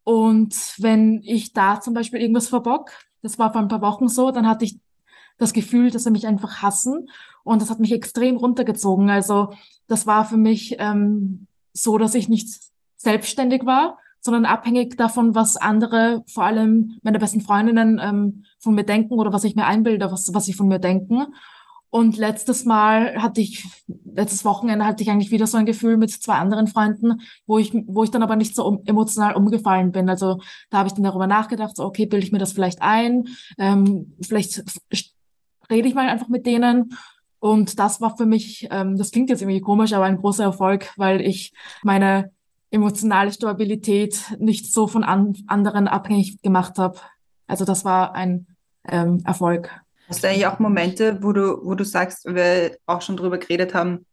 [0.03, 4.31] Und wenn ich da zum Beispiel irgendwas verbock, das war vor ein paar Wochen so,
[4.31, 4.79] dann hatte ich
[5.37, 7.07] das Gefühl, dass sie mich einfach hassen.
[7.43, 9.09] Und das hat mich extrem runtergezogen.
[9.09, 9.53] Also
[9.87, 12.47] das war für mich ähm, so, dass ich nicht
[12.97, 18.85] selbstständig war, sondern abhängig davon, was andere, vor allem meine besten Freundinnen, ähm, von mir
[18.85, 21.27] denken oder was ich mir einbilde, was, was sie von mir denken.
[21.89, 23.67] Und letztes Mal hatte ich,
[24.03, 27.71] letztes Wochenende hatte ich eigentlich wieder so ein Gefühl mit zwei anderen Freunden, wo ich,
[27.85, 30.09] wo ich dann aber nicht so um, emotional umgefallen bin.
[30.09, 30.39] Also
[30.71, 33.25] da habe ich dann darüber nachgedacht, so, okay, bilde ich mir das vielleicht ein,
[33.59, 34.63] ähm, vielleicht
[35.69, 36.97] rede ich mal einfach mit denen.
[37.43, 40.93] Und das war für mich, ähm, das klingt jetzt irgendwie komisch, aber ein großer Erfolg,
[40.95, 41.51] weil ich
[41.83, 42.31] meine
[42.71, 47.01] emotionale Stabilität nicht so von an anderen abhängig gemacht habe.
[47.45, 48.47] Also das war ein
[48.87, 49.69] ähm, Erfolg.
[50.07, 53.73] Hast du eigentlich auch Momente, wo du, wo du sagst, wir auch schon drüber geredet
[53.73, 54.05] haben,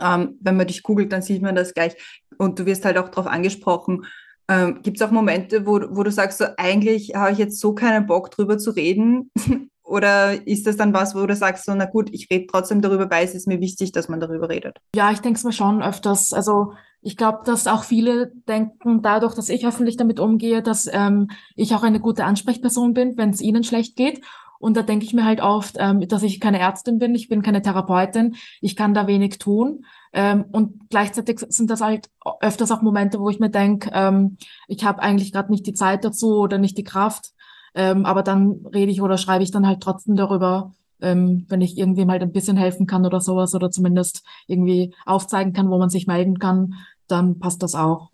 [0.00, 1.94] ähm, wenn man dich googelt, dann sieht man das gleich
[2.38, 4.06] und du wirst halt auch darauf angesprochen.
[4.48, 7.74] Ähm, Gibt es auch Momente, wo, wo du sagst, so eigentlich habe ich jetzt so
[7.74, 9.30] keinen Bock drüber zu reden,
[9.92, 13.10] oder ist das dann was, wo du sagst, so, na gut, ich rede trotzdem darüber,
[13.10, 14.78] weil es ist mir wichtig, dass man darüber redet?
[14.96, 16.32] Ja, ich denke es mir schon öfters.
[16.32, 21.28] Also ich glaube, dass auch viele denken, dadurch, dass ich öffentlich damit umgehe, dass ähm,
[21.56, 24.22] ich auch eine gute Ansprechperson bin, wenn es ihnen schlecht geht.
[24.58, 27.42] Und da denke ich mir halt oft, ähm, dass ich keine Ärztin bin, ich bin
[27.42, 29.84] keine Therapeutin, ich kann da wenig tun.
[30.14, 32.08] Ähm, und gleichzeitig sind das halt
[32.40, 36.02] öfters auch Momente, wo ich mir denke, ähm, ich habe eigentlich gerade nicht die Zeit
[36.02, 37.32] dazu oder nicht die Kraft.
[37.74, 41.76] Ähm, aber dann rede ich oder schreibe ich dann halt trotzdem darüber, ähm, wenn ich
[41.76, 45.90] irgendwem halt ein bisschen helfen kann oder sowas oder zumindest irgendwie aufzeigen kann, wo man
[45.90, 46.74] sich melden kann,
[47.08, 48.10] dann passt das auch.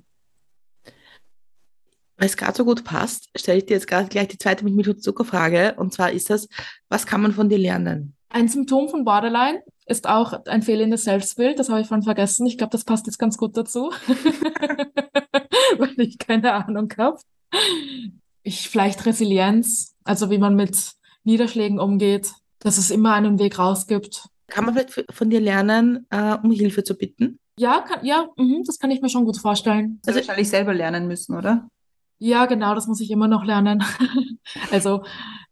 [2.16, 5.02] Weil es gerade so gut passt, stelle ich dir jetzt gerade gleich die zweite mit
[5.02, 5.74] Zuckerfrage.
[5.76, 6.48] Und zwar ist das,
[6.88, 8.16] was kann man von dir lernen?
[8.30, 11.58] Ein Symptom von Borderline ist auch ein fehlendes Selbstbild.
[11.58, 12.46] Das habe ich vorhin vergessen.
[12.46, 13.90] Ich glaube, das passt jetzt ganz gut dazu,
[15.78, 17.18] weil ich keine Ahnung habe
[18.48, 20.92] ich vielleicht Resilienz, also wie man mit
[21.24, 24.28] Niederschlägen umgeht, dass es immer einen Weg raus gibt.
[24.48, 27.38] Kann man vielleicht von dir lernen, äh, um Hilfe zu bitten?
[27.58, 30.00] Ja, kann, ja, mh, das kann ich mir schon gut vorstellen.
[30.06, 31.68] Also wahrscheinlich selber lernen müssen, oder?
[32.18, 33.84] Ja, genau, das muss ich immer noch lernen.
[34.70, 35.02] Also,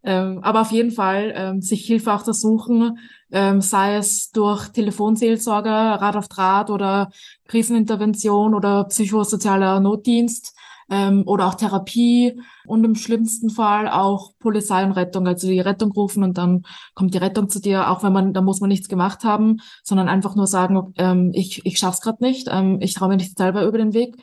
[0.03, 2.99] ähm, aber auf jeden Fall ähm, sich Hilfe auch zu suchen,
[3.31, 7.11] ähm, sei es durch Telefonseelsorge, Rat auf Draht oder
[7.47, 10.57] Krisenintervention oder psychosozialer Notdienst
[10.91, 15.93] ähm, oder auch Therapie und im schlimmsten Fall auch Polizei und Rettung, also die Rettung
[15.93, 16.63] rufen und dann
[16.95, 20.09] kommt die Rettung zu dir, auch wenn man, da muss man nichts gemacht haben, sondern
[20.09, 23.65] einfach nur sagen, ähm, ich, ich schaff's gerade nicht, ähm, ich traue mir nicht selber
[23.65, 24.17] über den Weg.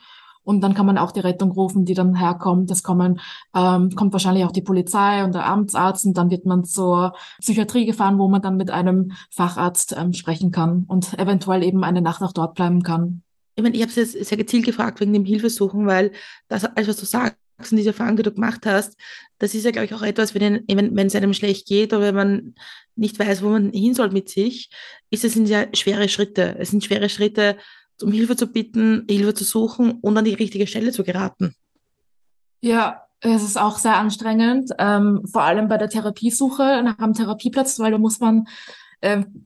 [0.46, 2.70] Und dann kann man auch die Rettung rufen, die dann herkommt.
[2.70, 3.22] Das kommen,
[3.56, 7.86] ähm, kommt wahrscheinlich auch die Polizei und der Amtsarzt und dann wird man zur Psychiatrie
[7.86, 12.22] gefahren, wo man dann mit einem Facharzt ähm, sprechen kann und eventuell eben eine Nacht
[12.22, 13.24] auch dort bleiben kann.
[13.56, 16.12] Ich meine, ich habe es jetzt sehr gezielt gefragt wegen dem Hilfesuchen, weil
[16.48, 17.38] das, alles, was du sagst
[17.72, 18.98] und diese Erfahrung, die du gemacht hast,
[19.38, 22.16] das ist ja, glaube ich, auch etwas, wenn, wenn es einem schlecht geht oder wenn
[22.16, 22.56] man
[22.96, 24.70] nicht weiß, wo man hin soll mit sich,
[25.10, 26.56] ist es ja schwere Schritte.
[26.60, 27.58] Es sind schwere Schritte,
[28.02, 31.56] um Hilfe zu bitten, Hilfe zu suchen und an die richtige Stelle zu geraten.
[32.62, 37.80] Ja, es ist auch sehr anstrengend, ähm, vor allem bei der Therapiesuche nach einem Therapieplatz,
[37.80, 38.48] weil da muss man
[39.02, 39.46] ähm,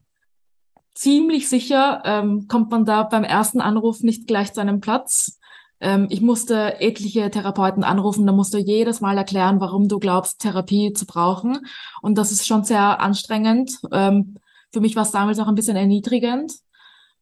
[0.98, 5.40] ziemlich sicher, ähm, kommt man da beim ersten Anruf nicht gleich zu einem Platz.
[5.80, 10.40] Ähm, ich musste etliche Therapeuten anrufen, da musst du jedes Mal erklären, warum du glaubst,
[10.40, 11.60] Therapie zu brauchen.
[12.02, 13.80] Und das ist schon sehr anstrengend.
[13.92, 14.38] Ähm,
[14.72, 16.52] für mich war es damals auch ein bisschen erniedrigend.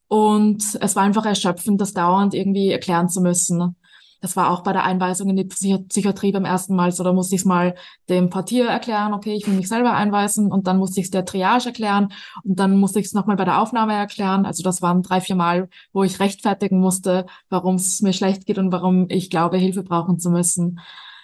[0.07, 3.75] Und es war einfach erschöpfend, das dauernd irgendwie erklären zu müssen.
[4.21, 7.04] Das war auch bei der Einweisung in die Psychi Psychiatrie beim ersten Mal so.
[7.04, 7.75] Da musste ich es mal
[8.10, 10.51] dem Portier erklären, okay, ich will mich selber einweisen.
[10.51, 12.13] Und dann musste ich es der Triage erklären.
[12.43, 14.45] Und dann musste ich es nochmal bei der Aufnahme erklären.
[14.45, 18.58] Also das waren drei, vier Mal, wo ich rechtfertigen musste, warum es mir schlecht geht
[18.58, 20.80] und warum ich glaube, Hilfe brauchen zu müssen.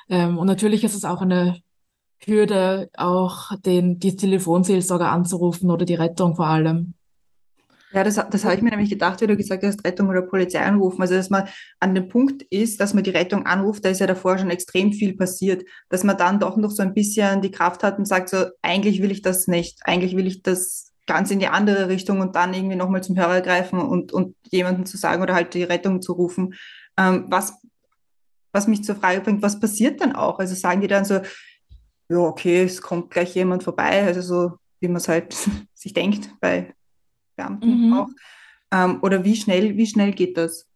[0.10, 1.62] Ähm, und natürlich ist es auch eine
[2.26, 6.94] Hürde, auch den, die Telefonseelsorger anzurufen oder die Rettung vor allem.
[7.94, 10.62] Ja, das, das habe ich mir nämlich gedacht, wie du gesagt hast, Rettung oder Polizei
[10.62, 11.02] anrufen.
[11.02, 11.50] Also, dass man
[11.80, 14.94] an dem Punkt ist, dass man die Rettung anruft, da ist ja davor schon extrem
[14.94, 18.30] viel passiert, dass man dann doch noch so ein bisschen die Kraft hat und sagt
[18.30, 22.22] so, eigentlich will ich das nicht, eigentlich will ich das ganz in die andere Richtung
[22.22, 25.64] und dann irgendwie nochmal zum Hörer greifen und, und jemanden zu sagen oder halt die
[25.64, 26.54] Rettung zu rufen.
[26.98, 27.54] Ähm, was,
[28.54, 30.40] was mich zur Frage bringt, was passiert dann auch?
[30.40, 31.20] Also sagen die dann so,
[32.08, 35.36] ja, okay, es kommt gleich jemand vorbei, also so, wie man es halt
[35.74, 36.74] sich denkt bei
[37.36, 37.94] Beamten mhm.
[37.94, 38.10] auch.
[38.72, 40.68] Ähm, oder wie schnell, wie schnell geht das?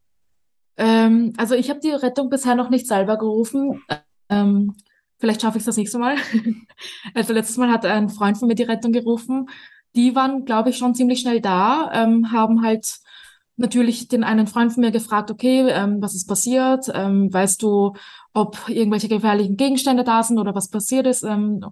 [0.78, 3.82] Ähm, also ich habe die Rettung bisher noch nicht selber gerufen.
[4.30, 4.76] Ähm,
[5.18, 6.18] vielleicht schaffe ich es das nächste Mal.
[7.14, 9.50] also letztes Mal hat ein Freund von mir die Rettung gerufen.
[9.96, 13.00] Die waren, glaube ich, schon ziemlich schnell da, ähm, haben halt
[13.56, 16.92] natürlich den einen Freund von mir gefragt, okay, ähm, was ist passiert?
[16.94, 17.94] Ähm, weißt du,
[18.34, 21.24] ob irgendwelche gefährlichen Gegenstände da sind oder was passiert ist?
[21.24, 21.66] Ähm,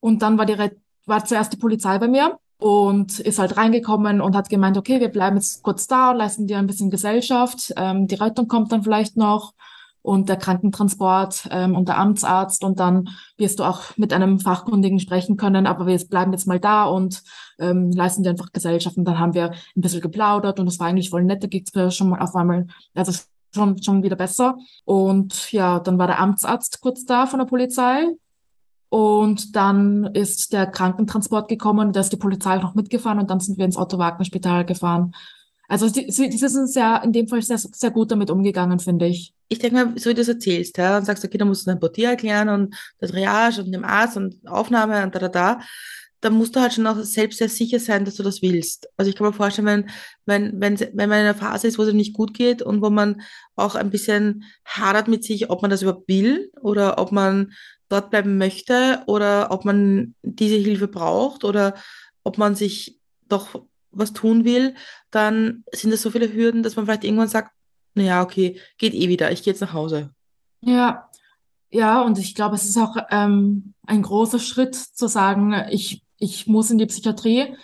[0.00, 0.56] und dann war die
[1.04, 5.08] war zuerst die Polizei bei mir und ist halt reingekommen und hat gemeint, okay, wir
[5.08, 7.72] bleiben jetzt kurz da und leisten dir ein bisschen Gesellschaft.
[7.76, 9.54] Ähm, die Rettung kommt dann vielleicht noch
[10.02, 12.64] und der Krankentransport ähm, und der Amtsarzt.
[12.64, 16.58] Und dann wirst du auch mit einem Fachkundigen sprechen können, aber wir bleiben jetzt mal
[16.58, 17.22] da und
[17.58, 18.96] ähm, leisten dir einfach Gesellschaft.
[18.96, 21.74] Und dann haben wir ein bisschen geplaudert und es war eigentlich voll nett, da geht's
[21.74, 23.12] mir schon mal auf einmal, also
[23.54, 24.56] schon, schon wieder besser.
[24.84, 28.08] Und ja, dann war der Amtsarzt kurz da von der Polizei
[28.90, 33.58] und dann ist der Krankentransport gekommen, da ist die Polizei noch mitgefahren und dann sind
[33.58, 35.14] wir ins Otto-Wagner-Spital gefahren.
[35.68, 39.34] Also die, die sind sehr, in dem Fall sehr, sehr gut damit umgegangen, finde ich.
[39.48, 41.70] Ich denke mal, so wie du es erzählst, ja, und sagst, okay, da musst du
[41.70, 45.60] dein Portier erklären und der Triage und dem Arzt und Aufnahme und da, da, da,
[46.20, 48.88] da musst du halt schon auch selbst sehr sicher sein, dass du das willst.
[48.96, 49.90] Also ich kann mir vorstellen, wenn,
[50.24, 52.88] wenn, wenn, wenn man in einer Phase ist, wo es nicht gut geht und wo
[52.88, 53.20] man
[53.54, 57.52] auch ein bisschen hadert mit sich, ob man das überhaupt will oder ob man
[57.88, 61.74] dort bleiben möchte oder ob man diese Hilfe braucht oder
[62.22, 62.98] ob man sich
[63.28, 64.74] doch was tun will,
[65.10, 67.52] dann sind es so viele Hürden, dass man vielleicht irgendwann sagt,
[67.94, 70.10] naja, okay, geht eh wieder, ich gehe jetzt nach Hause.
[70.60, 71.08] Ja,
[71.70, 76.46] ja, und ich glaube, es ist auch ähm, ein großer Schritt zu sagen, ich, ich
[76.46, 77.54] muss in die Psychiatrie.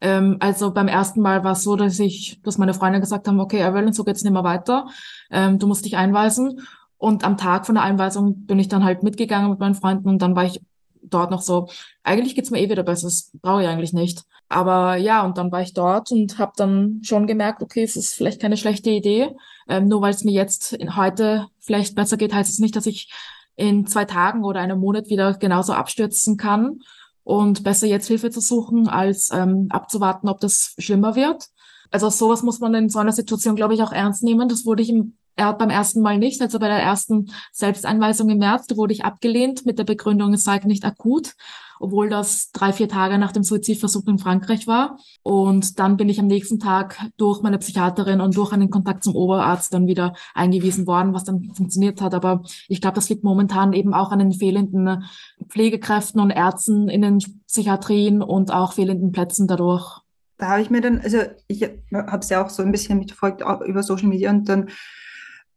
[0.00, 3.40] Ähm, also beim ersten Mal war es so, dass ich, dass meine Freunde gesagt haben,
[3.40, 4.86] okay, Evelyn, so geht's nicht mehr weiter.
[5.30, 6.60] Ähm, du musst dich einweisen.
[7.04, 10.22] Und am Tag von der Einweisung bin ich dann halt mitgegangen mit meinen Freunden und
[10.22, 10.62] dann war ich
[11.02, 11.68] dort noch so,
[12.02, 14.22] eigentlich geht's mir eh wieder besser, das brauche ich eigentlich nicht.
[14.48, 18.14] Aber ja, und dann war ich dort und habe dann schon gemerkt, okay, es ist
[18.14, 19.36] vielleicht keine schlechte Idee.
[19.68, 23.12] Ähm, nur weil es mir jetzt heute vielleicht besser geht, heißt es nicht, dass ich
[23.54, 26.80] in zwei Tagen oder einem Monat wieder genauso abstürzen kann.
[27.22, 31.48] Und besser jetzt Hilfe zu suchen, als ähm, abzuwarten, ob das schlimmer wird.
[31.90, 34.48] Also sowas muss man in so einer Situation, glaube ich, auch ernst nehmen.
[34.48, 38.28] Das wurde ich im er hat beim ersten Mal nicht, also bei der ersten Selbsteinweisung
[38.30, 41.34] im März, da wurde ich abgelehnt mit der Begründung, es sei nicht akut.
[41.80, 44.98] obwohl das drei, vier Tage nach dem Suizidversuch in Frankreich war.
[45.22, 49.14] Und dann bin ich am nächsten Tag durch meine Psychiaterin und durch einen Kontakt zum
[49.14, 52.14] Oberarzt dann wieder eingewiesen worden, was dann funktioniert hat.
[52.14, 55.04] Aber ich glaube, das liegt momentan eben auch an den fehlenden
[55.48, 60.00] Pflegekräften und Ärzten in den Psychiatrien und auch fehlenden Plätzen dadurch.
[60.38, 63.42] Da habe ich mir dann, also ich habe es ja auch so ein bisschen mitverfolgt
[63.66, 64.68] über Social Media und dann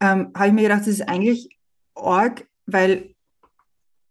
[0.01, 1.49] ähm, habe ich mir gedacht, das ist eigentlich
[1.95, 3.15] arg, weil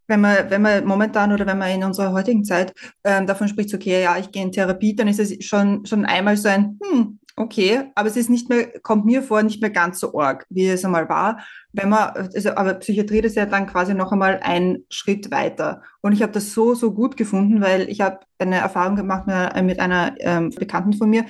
[0.07, 2.73] wenn man, wenn man momentan oder wenn man in unserer heutigen Zeit
[3.03, 6.37] ähm, davon spricht, okay, ja, ich gehe in Therapie, dann ist es schon, schon einmal
[6.37, 9.99] so ein, hm, okay, aber es ist nicht mehr, kommt mir vor, nicht mehr ganz
[9.99, 11.39] so arg, wie es einmal war.
[11.73, 15.83] Wenn man, also, aber Psychiatrie das ist ja dann quasi noch einmal ein Schritt weiter.
[16.01, 19.63] Und ich habe das so, so gut gefunden, weil ich habe eine Erfahrung gemacht mit,
[19.65, 21.25] mit einer ähm, Bekannten von mir,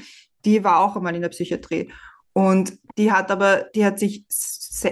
[0.46, 1.92] die war auch einmal in der Psychiatrie.
[2.38, 4.24] Und die hat aber, die hat sich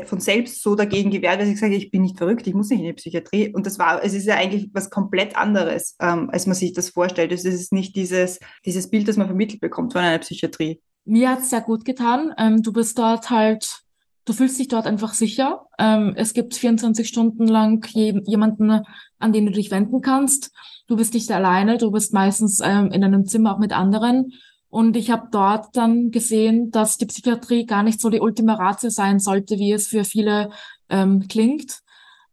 [0.05, 2.79] von selbst so dagegen gewehrt, sie gesagt hat, ich bin nicht verrückt, ich muss nicht
[2.79, 3.53] in die Psychiatrie.
[3.53, 6.89] Und das war, es ist ja eigentlich was komplett anderes, ähm, als man sich das
[6.89, 7.31] vorstellt.
[7.31, 10.81] Es ist nicht dieses, dieses Bild, das man vermittelt bekommt von einer Psychiatrie.
[11.05, 12.33] Mir hat's sehr gut getan.
[12.39, 13.81] Ähm, du bist dort halt,
[14.25, 15.67] du fühlst dich dort einfach sicher.
[15.77, 18.81] Ähm, es gibt 24 Stunden lang je, jemanden,
[19.19, 20.51] an den du dich wenden kannst.
[20.87, 24.31] Du bist nicht alleine, du bist meistens ähm, in einem Zimmer auch mit anderen.
[24.75, 28.89] Und ich habe dort dann gesehen, dass die Psychiatrie gar nicht so die Ultima Ratio
[28.89, 30.49] sein sollte, wie es für viele
[30.89, 31.79] ähm, klingt.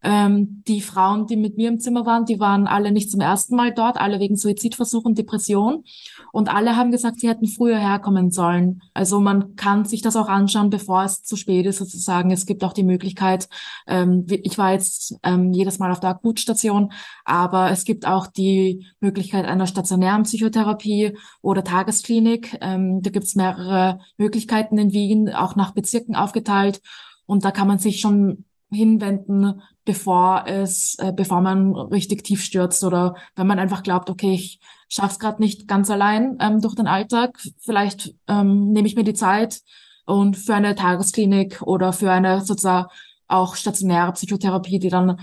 [0.03, 3.55] Ähm, die Frauen, die mit mir im Zimmer waren, die waren alle nicht zum ersten
[3.55, 5.85] Mal dort, alle wegen Suizidversuch und Depression.
[6.33, 8.83] Und alle haben gesagt, sie hätten früher herkommen sollen.
[8.95, 12.31] Also man kann sich das auch anschauen, bevor es zu spät ist, sozusagen.
[12.31, 13.49] Es gibt auch die Möglichkeit,
[13.87, 16.93] ähm, ich war jetzt ähm, jedes Mal auf der Akutstation,
[17.25, 22.59] aber es gibt auch die Möglichkeit einer stationären Psychotherapie oder Tagesklinik.
[22.61, 26.81] Ähm, da gibt es mehrere Möglichkeiten in Wien, auch nach Bezirken aufgeteilt.
[27.27, 32.85] Und da kann man sich schon hinwenden, bevor es, äh, bevor man richtig tief stürzt
[32.85, 36.87] oder wenn man einfach glaubt, okay, ich schaff's gerade nicht ganz allein ähm, durch den
[36.87, 39.61] Alltag, vielleicht ähm, nehme ich mir die Zeit
[40.05, 42.89] und für eine Tagesklinik oder für eine sozusagen
[43.29, 45.19] auch stationäre Psychotherapie, die dann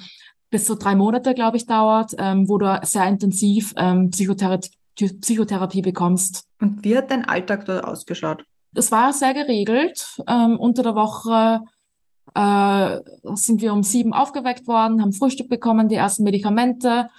[0.50, 4.72] bis zu drei Monate, glaube ich, dauert, ähm, wo du sehr intensiv ähm, Psychotherapie,
[5.22, 6.46] Psychotherapie bekommst.
[6.60, 8.44] Und wie hat dein Alltag dort ausgeschaut?
[8.76, 10.20] Es war sehr geregelt.
[10.28, 11.62] Ähm, unter der Woche
[12.36, 13.00] äh,
[13.36, 17.10] sind wir um sieben aufgeweckt worden, haben Frühstück bekommen, die ersten Medikamente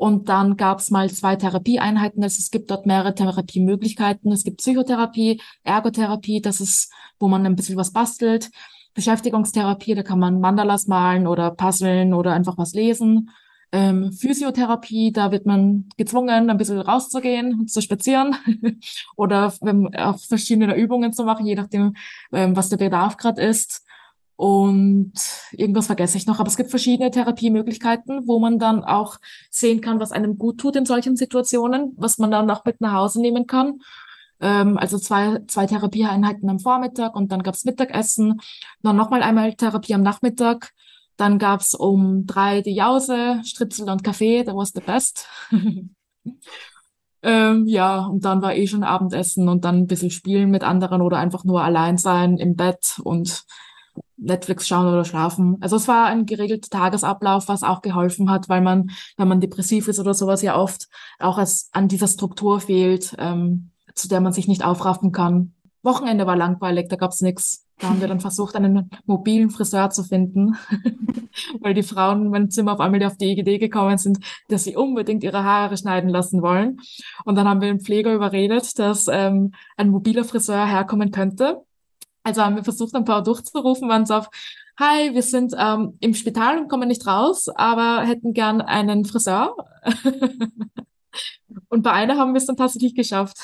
[0.00, 2.22] und dann gab es mal zwei Therapieeinheiten.
[2.22, 4.32] Also es gibt dort mehrere Therapiemöglichkeiten.
[4.32, 8.50] Es gibt Psychotherapie, Ergotherapie, das ist, wo man ein bisschen was bastelt.
[8.94, 13.28] Beschäftigungstherapie, da kann man Mandalas malen oder puzzeln oder einfach was lesen.
[13.72, 18.36] Ähm, Physiotherapie, da wird man gezwungen, ein bisschen rauszugehen, zu spazieren
[19.16, 21.94] oder ähm, auch verschiedene Übungen zu machen, je nachdem,
[22.32, 23.84] ähm, was der Bedarf gerade ist.
[24.40, 25.12] Und
[25.52, 29.18] irgendwas vergesse ich noch, aber es gibt verschiedene Therapiemöglichkeiten, wo man dann auch
[29.50, 32.94] sehen kann, was einem gut tut in solchen Situationen, was man dann auch mit nach
[32.94, 33.80] Hause nehmen kann.
[34.40, 38.40] Ähm, also zwei, zwei Therapieeinheiten am Vormittag und dann gab's Mittagessen,
[38.80, 40.70] dann nochmal einmal Therapie am Nachmittag.
[41.18, 45.28] Dann gab's um drei die Jause, Stritzel und Kaffee, that was the best.
[47.22, 51.02] ähm, ja, und dann war eh schon Abendessen und dann ein bisschen spielen mit anderen
[51.02, 53.44] oder einfach nur allein sein im Bett und
[54.20, 55.56] Netflix schauen oder schlafen.
[55.60, 59.88] Also es war ein geregelter Tagesablauf, was auch geholfen hat, weil man, wenn man depressiv
[59.88, 64.32] ist oder sowas, ja oft auch es an dieser Struktur fehlt, ähm, zu der man
[64.32, 65.54] sich nicht aufraffen kann.
[65.82, 67.66] Wochenende war langweilig, da gab's nix.
[67.78, 70.56] Da haben wir dann versucht, einen mobilen Friseur zu finden,
[71.60, 74.76] weil die Frauen in meinem Zimmer auf einmal auf die Idee gekommen sind, dass sie
[74.76, 76.76] unbedingt ihre Haare schneiden lassen wollen.
[77.24, 81.62] Und dann haben wir den Pfleger überredet, dass ähm, ein mobiler Friseur herkommen könnte.
[82.22, 84.30] Also haben wir versucht, ein paar durchzurufen, waren so auf,
[84.78, 89.56] hi, wir sind ähm, im Spital und kommen nicht raus, aber hätten gern einen Friseur.
[91.68, 93.38] und bei einer haben wir es dann tatsächlich geschafft.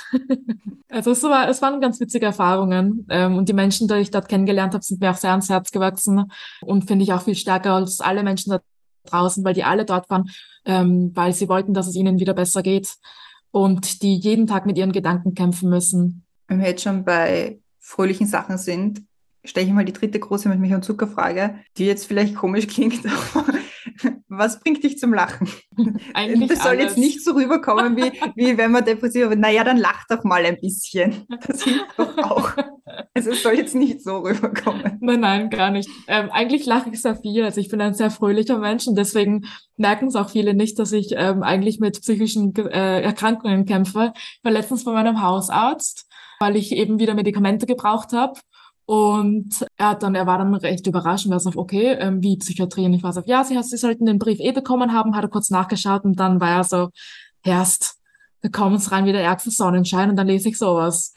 [0.89, 3.07] also es, war, es waren ganz witzige Erfahrungen.
[3.11, 5.71] Ähm, und die Menschen, die ich dort kennengelernt habe, sind mir auch sehr ans Herz
[5.71, 6.31] gewachsen
[6.63, 8.61] und finde ich auch viel stärker als alle Menschen da
[9.07, 10.31] draußen, weil die alle dort waren,
[10.65, 12.97] ähm, weil sie wollten, dass es ihnen wieder besser geht
[13.51, 16.25] und die jeden Tag mit ihren Gedanken kämpfen müssen.
[16.49, 19.03] Wenn wir jetzt schon bei fröhlichen Sachen sind,
[19.45, 22.67] stelle ich mal die dritte große mit Milch und Zucker Frage, die jetzt vielleicht komisch
[22.67, 23.01] klingt,
[24.29, 25.49] was bringt dich zum Lachen?
[26.13, 26.83] Eigentlich das soll alles.
[26.83, 29.39] jetzt nicht so rüberkommen, wie, wie wenn man depressiv ist.
[29.39, 31.27] Naja, dann lach doch mal ein bisschen.
[31.47, 32.53] Das hilft doch auch.
[33.15, 34.99] Also es soll jetzt nicht so rüberkommen.
[35.01, 35.89] Nein, nein, gar nicht.
[36.09, 37.45] Ähm, eigentlich lache ich sehr viel.
[37.45, 40.93] Also ich bin ein sehr fröhlicher Mensch und deswegen merken es auch viele nicht, dass
[40.93, 44.13] ich ähm, eigentlich mit psychischen äh, Erkrankungen kämpfe.
[44.17, 46.06] Ich war letztens bei meinem Hausarzt
[46.39, 48.41] weil ich eben wieder Medikamente gebraucht habe.
[48.85, 52.37] Und er hat dann, er war dann recht überrascht und war so, okay, ähm, wie
[52.37, 52.87] Psychiatrie?
[52.87, 55.31] Und ich war so, ja, sie, sie sollten den Brief eh bekommen haben, hat er
[55.31, 56.91] kurz nachgeschaut und dann war er so,
[57.43, 57.97] Herst,
[58.43, 61.15] da kommen rein wie der ärgste Sonnenschein und dann lese ich sowas.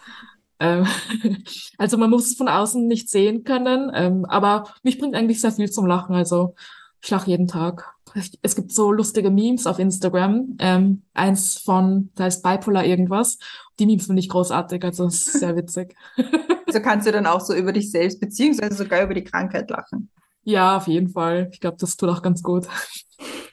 [0.60, 0.88] Ähm,
[1.78, 5.52] also man muss es von außen nicht sehen können, ähm, aber mich bringt eigentlich sehr
[5.52, 6.16] viel zum Lachen.
[6.16, 6.56] Also
[7.02, 7.94] ich lache jeden Tag.
[8.42, 10.56] Es gibt so lustige Memes auf Instagram.
[10.60, 13.38] Ähm, eins von, da ist Bipolar irgendwas.
[13.80, 15.96] Die Memes finde ich großartig, also ist sehr witzig.
[16.70, 20.12] Also kannst du dann auch so über dich selbst beziehungsweise sogar über die Krankheit lachen.
[20.44, 21.50] Ja, auf jeden Fall.
[21.52, 22.68] Ich glaube, das tut auch ganz gut.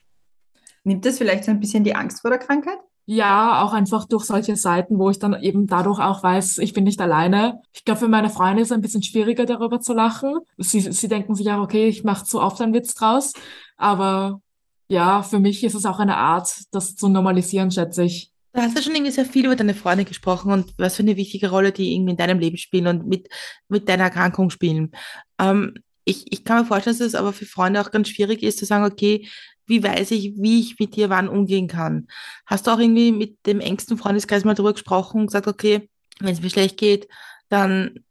[0.84, 2.76] Nimmt das vielleicht so ein bisschen die Angst vor der Krankheit?
[3.08, 6.84] Ja, auch einfach durch solche Seiten, wo ich dann eben dadurch auch weiß, ich bin
[6.84, 7.62] nicht alleine.
[7.72, 10.40] Ich glaube, für meine Freunde ist es ein bisschen schwieriger, darüber zu lachen.
[10.58, 13.32] Sie, sie denken sich auch, okay, ich mache zu oft einen Witz draus.
[13.76, 14.40] Aber
[14.88, 18.32] ja, für mich ist es auch eine Art, das zu normalisieren, schätze ich.
[18.52, 21.16] Du hast ja schon irgendwie sehr viel über deine Freunde gesprochen und was für eine
[21.16, 23.28] wichtige Rolle die irgendwie in deinem Leben spielen und mit,
[23.68, 24.92] mit deiner Erkrankung spielen.
[25.38, 25.74] Ähm,
[26.04, 28.64] ich, ich kann mir vorstellen, dass es aber für Freunde auch ganz schwierig ist, zu
[28.64, 29.28] sagen, okay,
[29.66, 32.06] wie weiß ich, wie ich mit dir wann umgehen kann?
[32.46, 36.32] Hast du auch irgendwie mit dem engsten Freundeskreis mal darüber gesprochen und gesagt, okay, wenn
[36.32, 37.08] es mir schlecht geht,
[37.48, 38.04] dann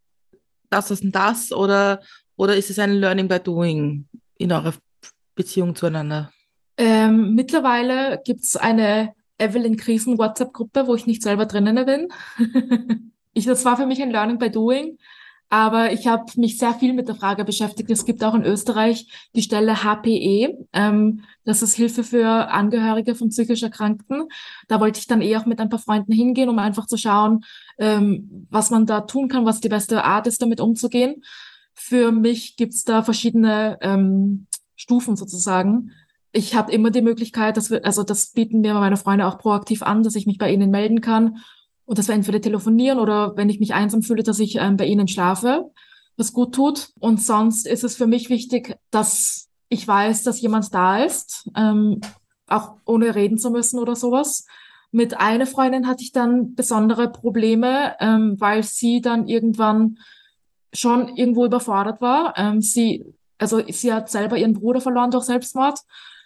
[0.70, 2.02] das, das und das oder,
[2.36, 4.08] oder ist es ein Learning by Doing
[4.38, 4.74] in eurer
[5.34, 6.32] Beziehung zueinander?
[6.78, 12.08] Ähm, mittlerweile gibt's eine Evelyn Krisen WhatsApp-Gruppe, wo ich nicht selber drinnen bin.
[13.34, 14.98] ich, das war für mich ein Learning by Doing.
[15.50, 17.90] Aber ich habe mich sehr viel mit der Frage beschäftigt.
[17.92, 20.58] Es gibt auch in Österreich die Stelle HPE.
[20.74, 24.28] Ähm, das ist Hilfe für Angehörige von psychisch Erkrankten.
[24.68, 27.46] Da wollte ich dann eh auch mit ein paar Freunden hingehen, um einfach zu schauen,
[27.78, 31.24] ähm, was man da tun kann, was die beste Art ist, damit umzugehen.
[31.74, 35.92] Für mich gibt's da verschiedene ähm, Stufen sozusagen.
[36.36, 39.82] Ich habe immer die Möglichkeit, dass wir, also das bieten mir meine Freunde auch proaktiv
[39.82, 41.38] an, dass ich mich bei ihnen melden kann
[41.86, 44.86] und das wir entweder telefonieren oder wenn ich mich einsam fühle, dass ich ähm, bei
[44.86, 45.72] ihnen schlafe,
[46.18, 46.90] was gut tut.
[47.00, 52.02] Und sonst ist es für mich wichtig, dass ich weiß, dass jemand da ist, ähm,
[52.48, 54.46] auch ohne reden zu müssen oder sowas.
[54.92, 60.00] Mit einer Freundin hatte ich dann besondere Probleme, ähm, weil sie dann irgendwann
[60.74, 62.34] schon irgendwo überfordert war.
[62.36, 63.06] Ähm, sie,
[63.38, 65.80] also sie hat selber ihren Bruder verloren durch Selbstmord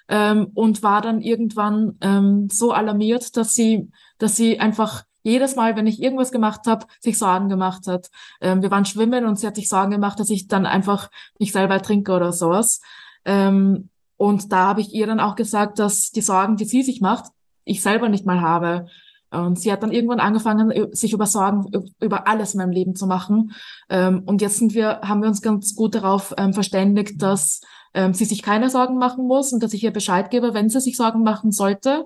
[0.09, 5.75] ähm, und war dann irgendwann ähm, so alarmiert, dass sie, dass sie einfach jedes Mal,
[5.75, 8.09] wenn ich irgendwas gemacht habe, sich Sorgen gemacht hat.
[8.41, 11.51] Ähm, wir waren schwimmen und sie hat sich Sorgen gemacht, dass ich dann einfach mich
[11.51, 12.81] selber ertrinke oder sowas.
[13.25, 16.99] Ähm, und da habe ich ihr dann auch gesagt, dass die Sorgen, die sie sich
[17.01, 17.25] macht,
[17.63, 18.87] ich selber nicht mal habe.
[19.31, 23.05] Und sie hat dann irgendwann angefangen, sich über Sorgen, über alles in meinem Leben zu
[23.05, 23.51] machen.
[23.87, 27.61] Ähm, und jetzt sind wir, haben wir uns ganz gut darauf ähm, verständigt, dass
[27.93, 30.79] ähm, sie sich keine Sorgen machen muss und dass ich ihr Bescheid gebe, wenn sie
[30.79, 32.05] sich Sorgen machen sollte.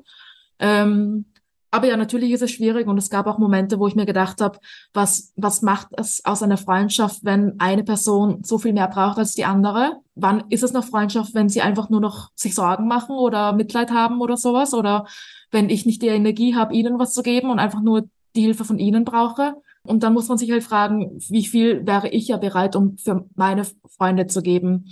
[0.59, 1.25] Ähm,
[1.73, 4.41] aber ja, natürlich ist es schwierig und es gab auch Momente, wo ich mir gedacht
[4.41, 4.59] habe,
[4.93, 9.33] was, was macht es aus einer Freundschaft, wenn eine Person so viel mehr braucht als
[9.33, 9.93] die andere?
[10.13, 13.89] Wann ist es noch Freundschaft, wenn sie einfach nur noch sich Sorgen machen oder Mitleid
[13.89, 14.75] haben oder sowas?
[14.75, 15.07] Oder
[15.49, 18.65] wenn ich nicht die Energie habe, ihnen was zu geben und einfach nur die Hilfe
[18.65, 19.55] von ihnen brauche?
[19.81, 23.25] Und dann muss man sich halt fragen, wie viel wäre ich ja bereit, um für
[23.33, 23.65] meine
[23.97, 24.85] Freunde zu geben?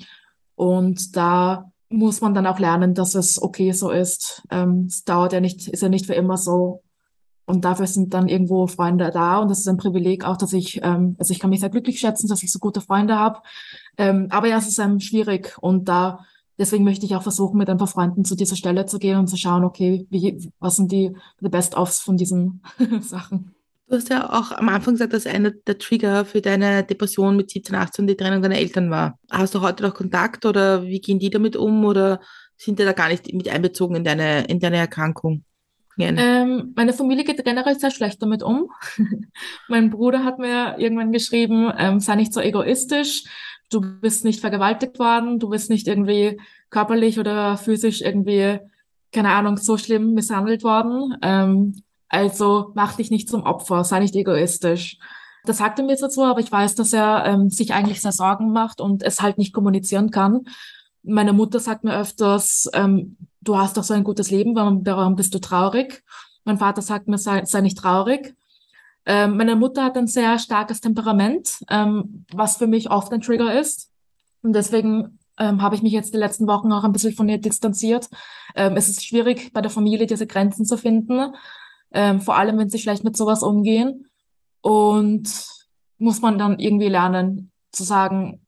[0.62, 4.44] Und da muss man dann auch lernen, dass es okay so ist.
[4.52, 6.84] Ähm, es dauert ja nicht, ist ja nicht für immer so.
[7.46, 9.40] Und dafür sind dann irgendwo Freunde da.
[9.40, 12.00] Und das ist ein Privileg auch, dass ich, ähm, also ich kann mich sehr glücklich
[12.00, 13.40] schätzen, dass ich so gute Freunde habe.
[13.98, 15.58] Ähm, aber ja, es ist ähm, schwierig.
[15.62, 16.20] Und da,
[16.60, 19.30] deswegen möchte ich auch versuchen, mit ein paar Freunden zu dieser Stelle zu gehen und
[19.30, 22.62] zu schauen, okay, wie, was sind die, die Best-ofs von diesen
[23.02, 23.56] Sachen.
[23.92, 27.52] Du hast ja auch am Anfang gesagt, dass einer der Trigger für deine Depression mit
[27.52, 29.20] 17, 18 die Trennung deiner Eltern war.
[29.30, 32.22] Hast du heute noch Kontakt oder wie gehen die damit um oder
[32.56, 35.44] sind die da gar nicht mit einbezogen in deine, in deine Erkrankung?
[35.98, 38.70] Ähm, meine Familie geht generell sehr schlecht damit um.
[39.68, 43.26] mein Bruder hat mir irgendwann geschrieben, ähm, sei nicht so egoistisch,
[43.70, 46.40] du bist nicht vergewaltigt worden, du bist nicht irgendwie
[46.70, 48.60] körperlich oder physisch irgendwie,
[49.12, 51.18] keine Ahnung, so schlimm misshandelt worden.
[51.22, 54.98] Ähm, also mach dich nicht zum Opfer, sei nicht egoistisch.
[55.46, 58.12] Das sagt er mir jetzt so, aber ich weiß, dass er ähm, sich eigentlich sehr
[58.12, 60.42] Sorgen macht und es halt nicht kommunizieren kann.
[61.04, 65.16] Meine Mutter sagt mir öfters, ähm, du hast doch so ein gutes Leben, warum, warum
[65.16, 66.04] bist du traurig?
[66.44, 68.36] Mein Vater sagt mir, sei, sei nicht traurig.
[69.06, 73.58] Ähm, meine Mutter hat ein sehr starkes Temperament, ähm, was für mich oft ein Trigger
[73.58, 73.90] ist.
[74.44, 77.40] Und deswegen ähm, habe ich mich jetzt die letzten Wochen auch ein bisschen von ihr
[77.40, 78.10] distanziert.
[78.54, 81.34] Ähm, es ist schwierig, bei der Familie diese Grenzen zu finden
[81.92, 84.08] ähm, vor allem wenn sie schlecht mit sowas umgehen.
[84.62, 85.48] Und
[85.98, 88.42] muss man dann irgendwie lernen zu sagen,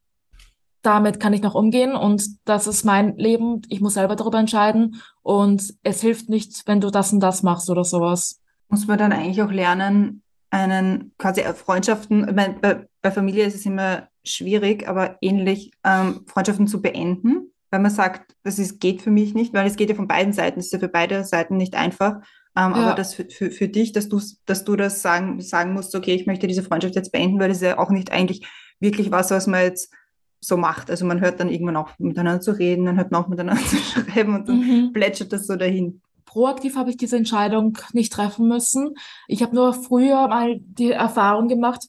[0.82, 5.02] damit kann ich noch umgehen und das ist mein Leben, ich muss selber darüber entscheiden
[5.22, 8.42] und es hilft nicht, wenn du das und das machst oder sowas.
[8.68, 13.56] Muss man dann eigentlich auch lernen, einen quasi Freundschaften, ich meine, bei, bei Familie ist
[13.56, 19.02] es immer schwierig, aber ähnlich ähm, Freundschaften zu beenden, weil man sagt, das ist, geht
[19.02, 21.24] für mich nicht, weil es geht ja von beiden Seiten, es ist ja für beide
[21.24, 22.18] Seiten nicht einfach.
[22.56, 22.76] Ähm, Ja.
[22.76, 26.14] Aber das für, für, für dich, dass du, dass du das sagen, sagen musst, okay,
[26.14, 28.46] ich möchte diese Freundschaft jetzt beenden, weil das ist ja auch nicht eigentlich
[28.80, 29.92] wirklich was, was man jetzt
[30.40, 30.90] so macht.
[30.90, 33.78] Also man hört dann irgendwann auch miteinander zu reden, dann hört man auch miteinander zu
[33.78, 34.94] schreiben und dann Mhm.
[34.94, 36.02] plätschert das so dahin.
[36.26, 38.96] Proaktiv habe ich diese Entscheidung nicht treffen müssen.
[39.28, 41.86] Ich habe nur früher mal die Erfahrung gemacht,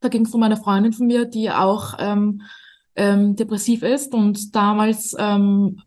[0.00, 2.42] da ging es um eine Freundin von mir, die auch ähm,
[2.96, 5.80] ähm, depressiv ist und damals ähm,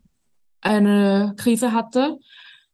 [0.60, 2.18] eine Krise hatte.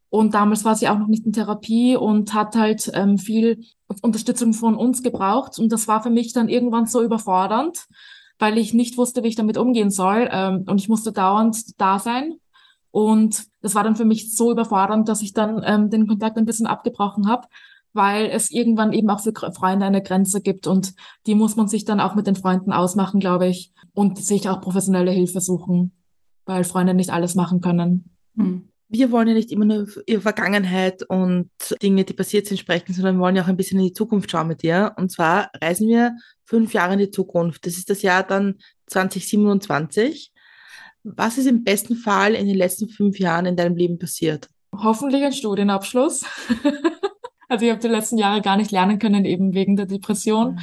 [0.09, 3.63] Und damals war sie auch noch nicht in Therapie und hat halt ähm, viel
[4.01, 5.59] Unterstützung von uns gebraucht.
[5.59, 7.85] Und das war für mich dann irgendwann so überfordernd,
[8.39, 10.27] weil ich nicht wusste, wie ich damit umgehen soll.
[10.31, 12.39] Ähm, und ich musste dauernd da sein.
[12.91, 16.45] Und das war dann für mich so überfordernd, dass ich dann ähm, den Kontakt ein
[16.45, 17.47] bisschen abgebrochen habe,
[17.93, 20.93] weil es irgendwann eben auch für Freunde eine Grenze gibt und
[21.27, 24.61] die muss man sich dann auch mit den Freunden ausmachen, glaube ich, und sich auch
[24.61, 25.91] professionelle Hilfe suchen,
[26.45, 28.15] weil Freunde nicht alles machen können.
[28.35, 28.69] Hm.
[28.89, 31.49] Wir wollen ja nicht immer nur über Vergangenheit und
[31.81, 34.31] Dinge, die passiert sind, sprechen, sondern wir wollen ja auch ein bisschen in die Zukunft
[34.31, 34.93] schauen mit dir.
[34.97, 36.15] Und zwar reisen wir
[36.45, 37.65] fünf Jahre in die Zukunft.
[37.65, 38.55] Das ist das Jahr dann
[38.87, 40.31] 2027.
[41.03, 44.49] Was ist im besten Fall in den letzten fünf Jahren in deinem Leben passiert?
[44.75, 46.25] Hoffentlich ein Studienabschluss.
[47.49, 50.59] Also ich habe die letzten Jahre gar nicht lernen können, eben wegen der Depression.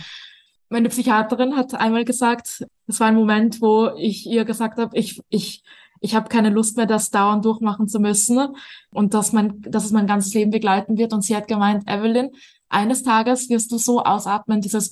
[0.69, 5.21] Meine Psychiaterin hat einmal gesagt, das war ein Moment, wo ich ihr gesagt habe, ich,
[5.29, 5.65] ich,
[6.01, 8.55] ich habe keine Lust mehr, das dauernd durchmachen zu müssen
[8.93, 11.13] und dass man, dass es mein ganzes Leben begleiten wird.
[11.13, 12.31] Und sie hat gemeint, Evelyn,
[12.69, 14.91] eines Tages wirst du so ausatmen, dieses,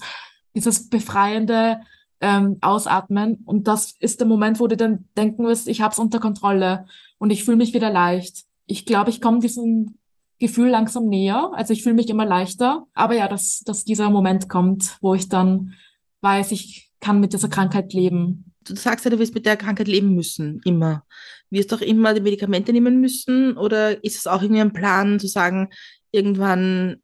[0.55, 1.81] dieses befreiende
[2.21, 3.43] ähm, Ausatmen.
[3.45, 6.87] Und das ist der Moment, wo du dann denken wirst, ich habe es unter Kontrolle
[7.19, 8.45] und ich fühle mich wieder leicht.
[8.67, 9.99] Ich glaube, ich komme diesem
[10.39, 11.51] Gefühl langsam näher.
[11.55, 12.87] Also ich fühle mich immer leichter.
[12.95, 15.75] Aber ja, dass, dass dieser Moment kommt, wo ich dann
[16.23, 18.54] weiß, ich kann mit dieser Krankheit leben.
[18.65, 21.05] Du sagst ja, du wirst mit der Krankheit leben müssen, immer.
[21.51, 23.57] Wirst du auch immer die Medikamente nehmen müssen?
[23.57, 25.69] Oder ist es auch irgendwie ein Plan zu sagen,
[26.11, 26.97] irgendwann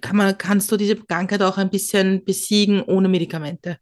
[0.00, 3.78] kann man, kannst du diese Krankheit auch ein bisschen besiegen ohne Medikamente?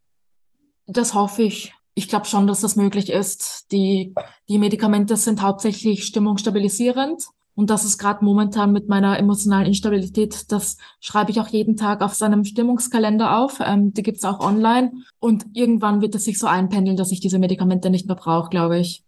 [0.86, 1.72] Das hoffe ich.
[1.94, 3.66] Ich glaube schon, dass das möglich ist.
[3.72, 4.14] Die,
[4.48, 7.24] die Medikamente sind hauptsächlich stimmungsstabilisierend.
[7.56, 12.02] Und das ist gerade momentan mit meiner emotionalen Instabilität, das schreibe ich auch jeden Tag
[12.02, 13.60] auf seinem Stimmungskalender auf.
[13.64, 14.92] Ähm, die gibt's auch online.
[15.18, 18.78] Und irgendwann wird es sich so einpendeln, dass ich diese Medikamente nicht mehr brauche, glaube
[18.78, 19.04] ich.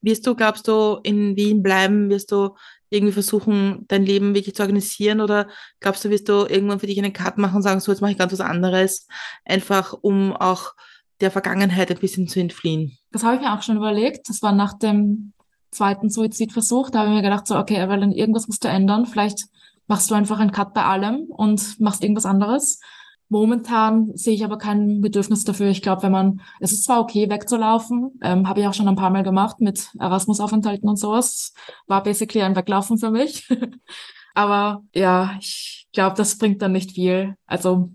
[0.00, 2.08] Wirst du, glaubst du, in Wien bleiben?
[2.08, 2.54] Wirst du
[2.88, 5.20] irgendwie versuchen, dein Leben wirklich zu organisieren?
[5.20, 5.48] Oder
[5.80, 8.12] glaubst du, wirst du irgendwann für dich einen Cut machen und sagen, so, jetzt mache
[8.12, 9.08] ich ganz was anderes,
[9.44, 10.72] einfach um auch
[11.20, 12.96] der Vergangenheit ein bisschen zu entfliehen?
[13.12, 14.30] Das habe ich mir auch schon überlegt.
[14.30, 15.34] Das war nach dem
[15.70, 16.90] zweiten Suizidversuch.
[16.90, 19.06] Da habe ich mir gedacht, so, okay, Evelyn, irgendwas musst du ändern.
[19.06, 19.44] Vielleicht
[19.86, 22.80] machst du einfach einen Cut bei allem und machst irgendwas anderes.
[23.28, 25.68] Momentan sehe ich aber kein Bedürfnis dafür.
[25.68, 28.96] Ich glaube, wenn man, es ist zwar okay, wegzulaufen, ähm, habe ich auch schon ein
[28.96, 31.52] paar Mal gemacht mit Erasmus-Aufenthalten und sowas.
[31.86, 33.48] War basically ein Weglaufen für mich.
[34.34, 37.36] aber ja, ich glaube, das bringt dann nicht viel.
[37.46, 37.92] Also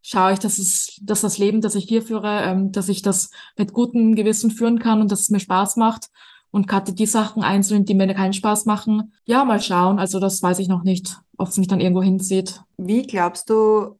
[0.00, 3.30] schaue ich, dass es, dass das Leben, das ich hier führe, ähm, dass ich das
[3.58, 6.08] mit gutem Gewissen führen kann und dass es mir Spaß macht
[6.54, 9.12] und cutte die Sachen einzeln, die mir keinen Spaß machen.
[9.24, 9.98] Ja, mal schauen.
[9.98, 12.60] Also das weiß ich noch nicht, ob es mich dann irgendwo hinzieht.
[12.76, 13.98] Wie glaubst du,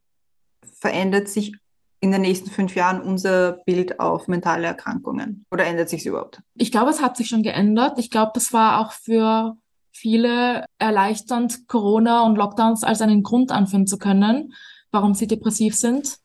[0.79, 1.57] verändert sich
[1.99, 5.45] in den nächsten fünf Jahren unser Bild auf mentale Erkrankungen?
[5.51, 6.43] Oder ändert sich es überhaupt?
[6.55, 7.99] Ich glaube, es hat sich schon geändert.
[7.99, 9.57] Ich glaube, das war auch für
[9.91, 14.55] viele erleichternd, Corona und Lockdowns als einen Grund anführen zu können,
[14.93, 16.19] warum sie depressiv sind.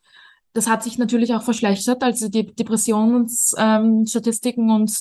[0.53, 2.03] Das hat sich natürlich auch verschlechtert.
[2.03, 4.91] Also die Depressionsstatistiken und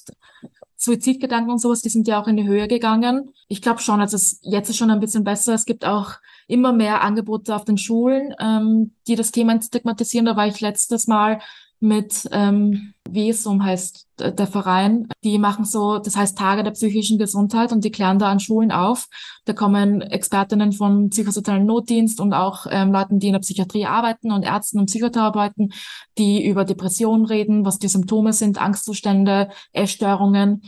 [0.81, 3.33] Suizidgedanken und sowas, die sind ja auch in die Höhe gegangen.
[3.49, 5.53] Ich glaube schon, also jetzt ist schon ein bisschen besser.
[5.53, 6.13] Es gibt auch
[6.47, 10.25] immer mehr Angebote auf den Schulen, ähm, die das Thema stigmatisieren.
[10.25, 11.41] Da war ich letztes Mal
[11.81, 15.09] mit ähm, WESUM heißt der Verein.
[15.23, 18.73] Die machen so, das heißt Tage der psychischen Gesundheit und die klären da an Schulen
[18.73, 19.09] auf.
[19.45, 24.33] Da kommen Expertinnen vom psychosozialen Notdienst und auch ähm, Leuten, die in der Psychiatrie arbeiten
[24.33, 25.73] und Ärzten und Psychotherapeuten,
[26.19, 30.63] die über Depressionen reden, was die Symptome sind, Angstzustände, Essstörungen.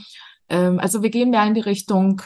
[0.48, 2.22] Ähm, also wir gehen mehr in die Richtung,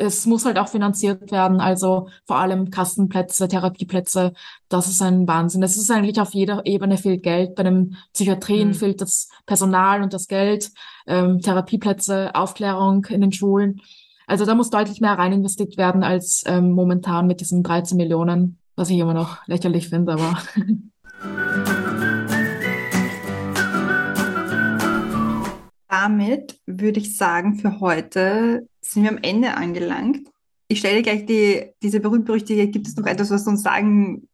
[0.00, 4.32] es muss halt auch finanziert werden, also vor allem Kassenplätze, Therapieplätze,
[4.68, 5.62] das ist ein Wahnsinn.
[5.62, 7.54] Es ist eigentlich auf jeder Ebene fehlt Geld.
[7.54, 8.74] Bei den Psychiatrien Mhm.
[8.74, 10.70] fehlt das Personal und das Geld,
[11.06, 13.80] ähm, Therapieplätze, Aufklärung in den Schulen.
[14.26, 18.58] Also da muss deutlich mehr rein investiert werden als ähm, momentan mit diesen 13 Millionen,
[18.76, 20.38] was ich immer noch lächerlich finde, aber
[25.88, 30.28] Damit würde ich sagen, für heute sind wir am Ende angelangt.
[30.68, 34.28] Ich stelle gleich die, diese berühmt-berüchtigte, gibt es noch etwas, was du uns sagen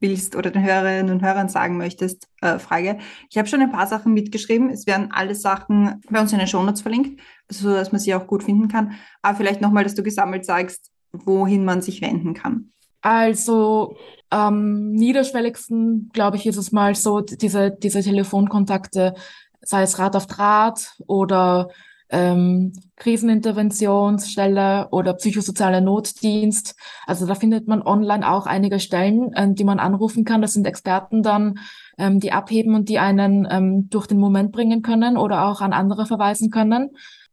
[0.00, 2.98] willst oder den Hörerinnen und Hörern sagen möchtest, äh, Frage.
[3.30, 4.68] Ich habe schon ein paar Sachen mitgeschrieben.
[4.68, 8.26] Es werden alle Sachen bei uns in den Shownotes verlinkt, so dass man sie auch
[8.26, 8.92] gut finden kann.
[9.22, 12.72] Aber vielleicht nochmal, dass du gesammelt sagst, wohin man sich wenden kann.
[13.00, 13.96] Also
[14.30, 19.14] am niederschwelligsten, glaube ich, ist es mal so, diese, diese Telefonkontakte,
[19.60, 21.70] sei es Rat auf Draht oder
[22.14, 26.76] ähm, Kriseninterventionsstelle oder psychosozialer Notdienst.
[27.06, 30.40] Also da findet man online auch einige Stellen, ähm, die man anrufen kann.
[30.40, 31.58] Das sind Experten dann,
[31.98, 35.72] ähm, die abheben und die einen ähm, durch den Moment bringen können oder auch an
[35.72, 36.90] andere verweisen können.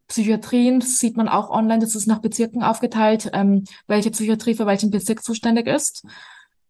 [0.08, 4.90] Psychiatrien sieht man auch online, das ist nach Bezirken aufgeteilt, ähm, welche Psychiatrie für welchen
[4.90, 6.06] Bezirk zuständig ist.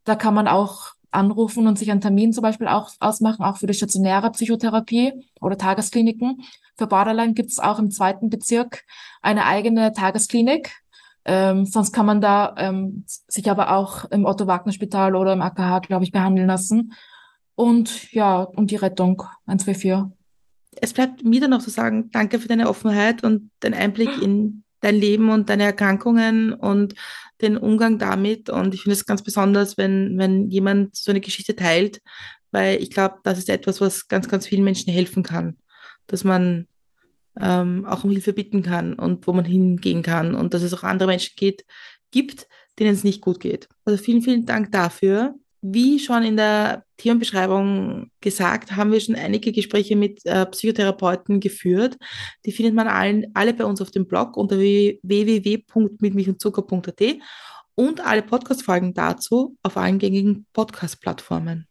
[0.03, 3.67] Da kann man auch anrufen und sich einen Termin zum Beispiel auch ausmachen, auch für
[3.67, 6.41] die stationäre Psychotherapie oder Tageskliniken.
[6.77, 8.83] Für Borderline gibt es auch im zweiten Bezirk
[9.21, 10.71] eine eigene Tagesklinik.
[11.23, 16.03] Ähm, sonst kann man da ähm, sich aber auch im Otto-Wagner-Spital oder im AKH, glaube
[16.03, 16.93] ich, behandeln lassen.
[17.55, 20.11] Und ja, und die Rettung 124.
[20.79, 24.63] Es bleibt mir dann noch zu sagen, danke für deine Offenheit und den Einblick in
[24.79, 26.95] dein Leben und deine Erkrankungen und
[27.41, 28.49] den Umgang damit.
[28.49, 32.01] Und ich finde es ganz besonders, wenn, wenn jemand so eine Geschichte teilt,
[32.51, 35.57] weil ich glaube, das ist etwas, was ganz, ganz vielen Menschen helfen kann.
[36.07, 36.67] Dass man
[37.39, 40.83] ähm, auch um Hilfe bitten kann und wo man hingehen kann und dass es auch
[40.83, 41.65] andere Menschen geht,
[42.11, 42.47] gibt,
[42.79, 43.67] denen es nicht gut geht.
[43.85, 45.35] Also vielen, vielen Dank dafür.
[45.63, 51.97] Wie schon in der Themenbeschreibung gesagt, haben wir schon einige Gespräche mit äh, Psychotherapeuten geführt.
[52.45, 57.01] Die findet man allen, alle bei uns auf dem Blog unter www.mitmilchundzucker.at
[57.75, 61.67] und alle Podcast-Folgen dazu auf allen gängigen Podcast-Plattformen.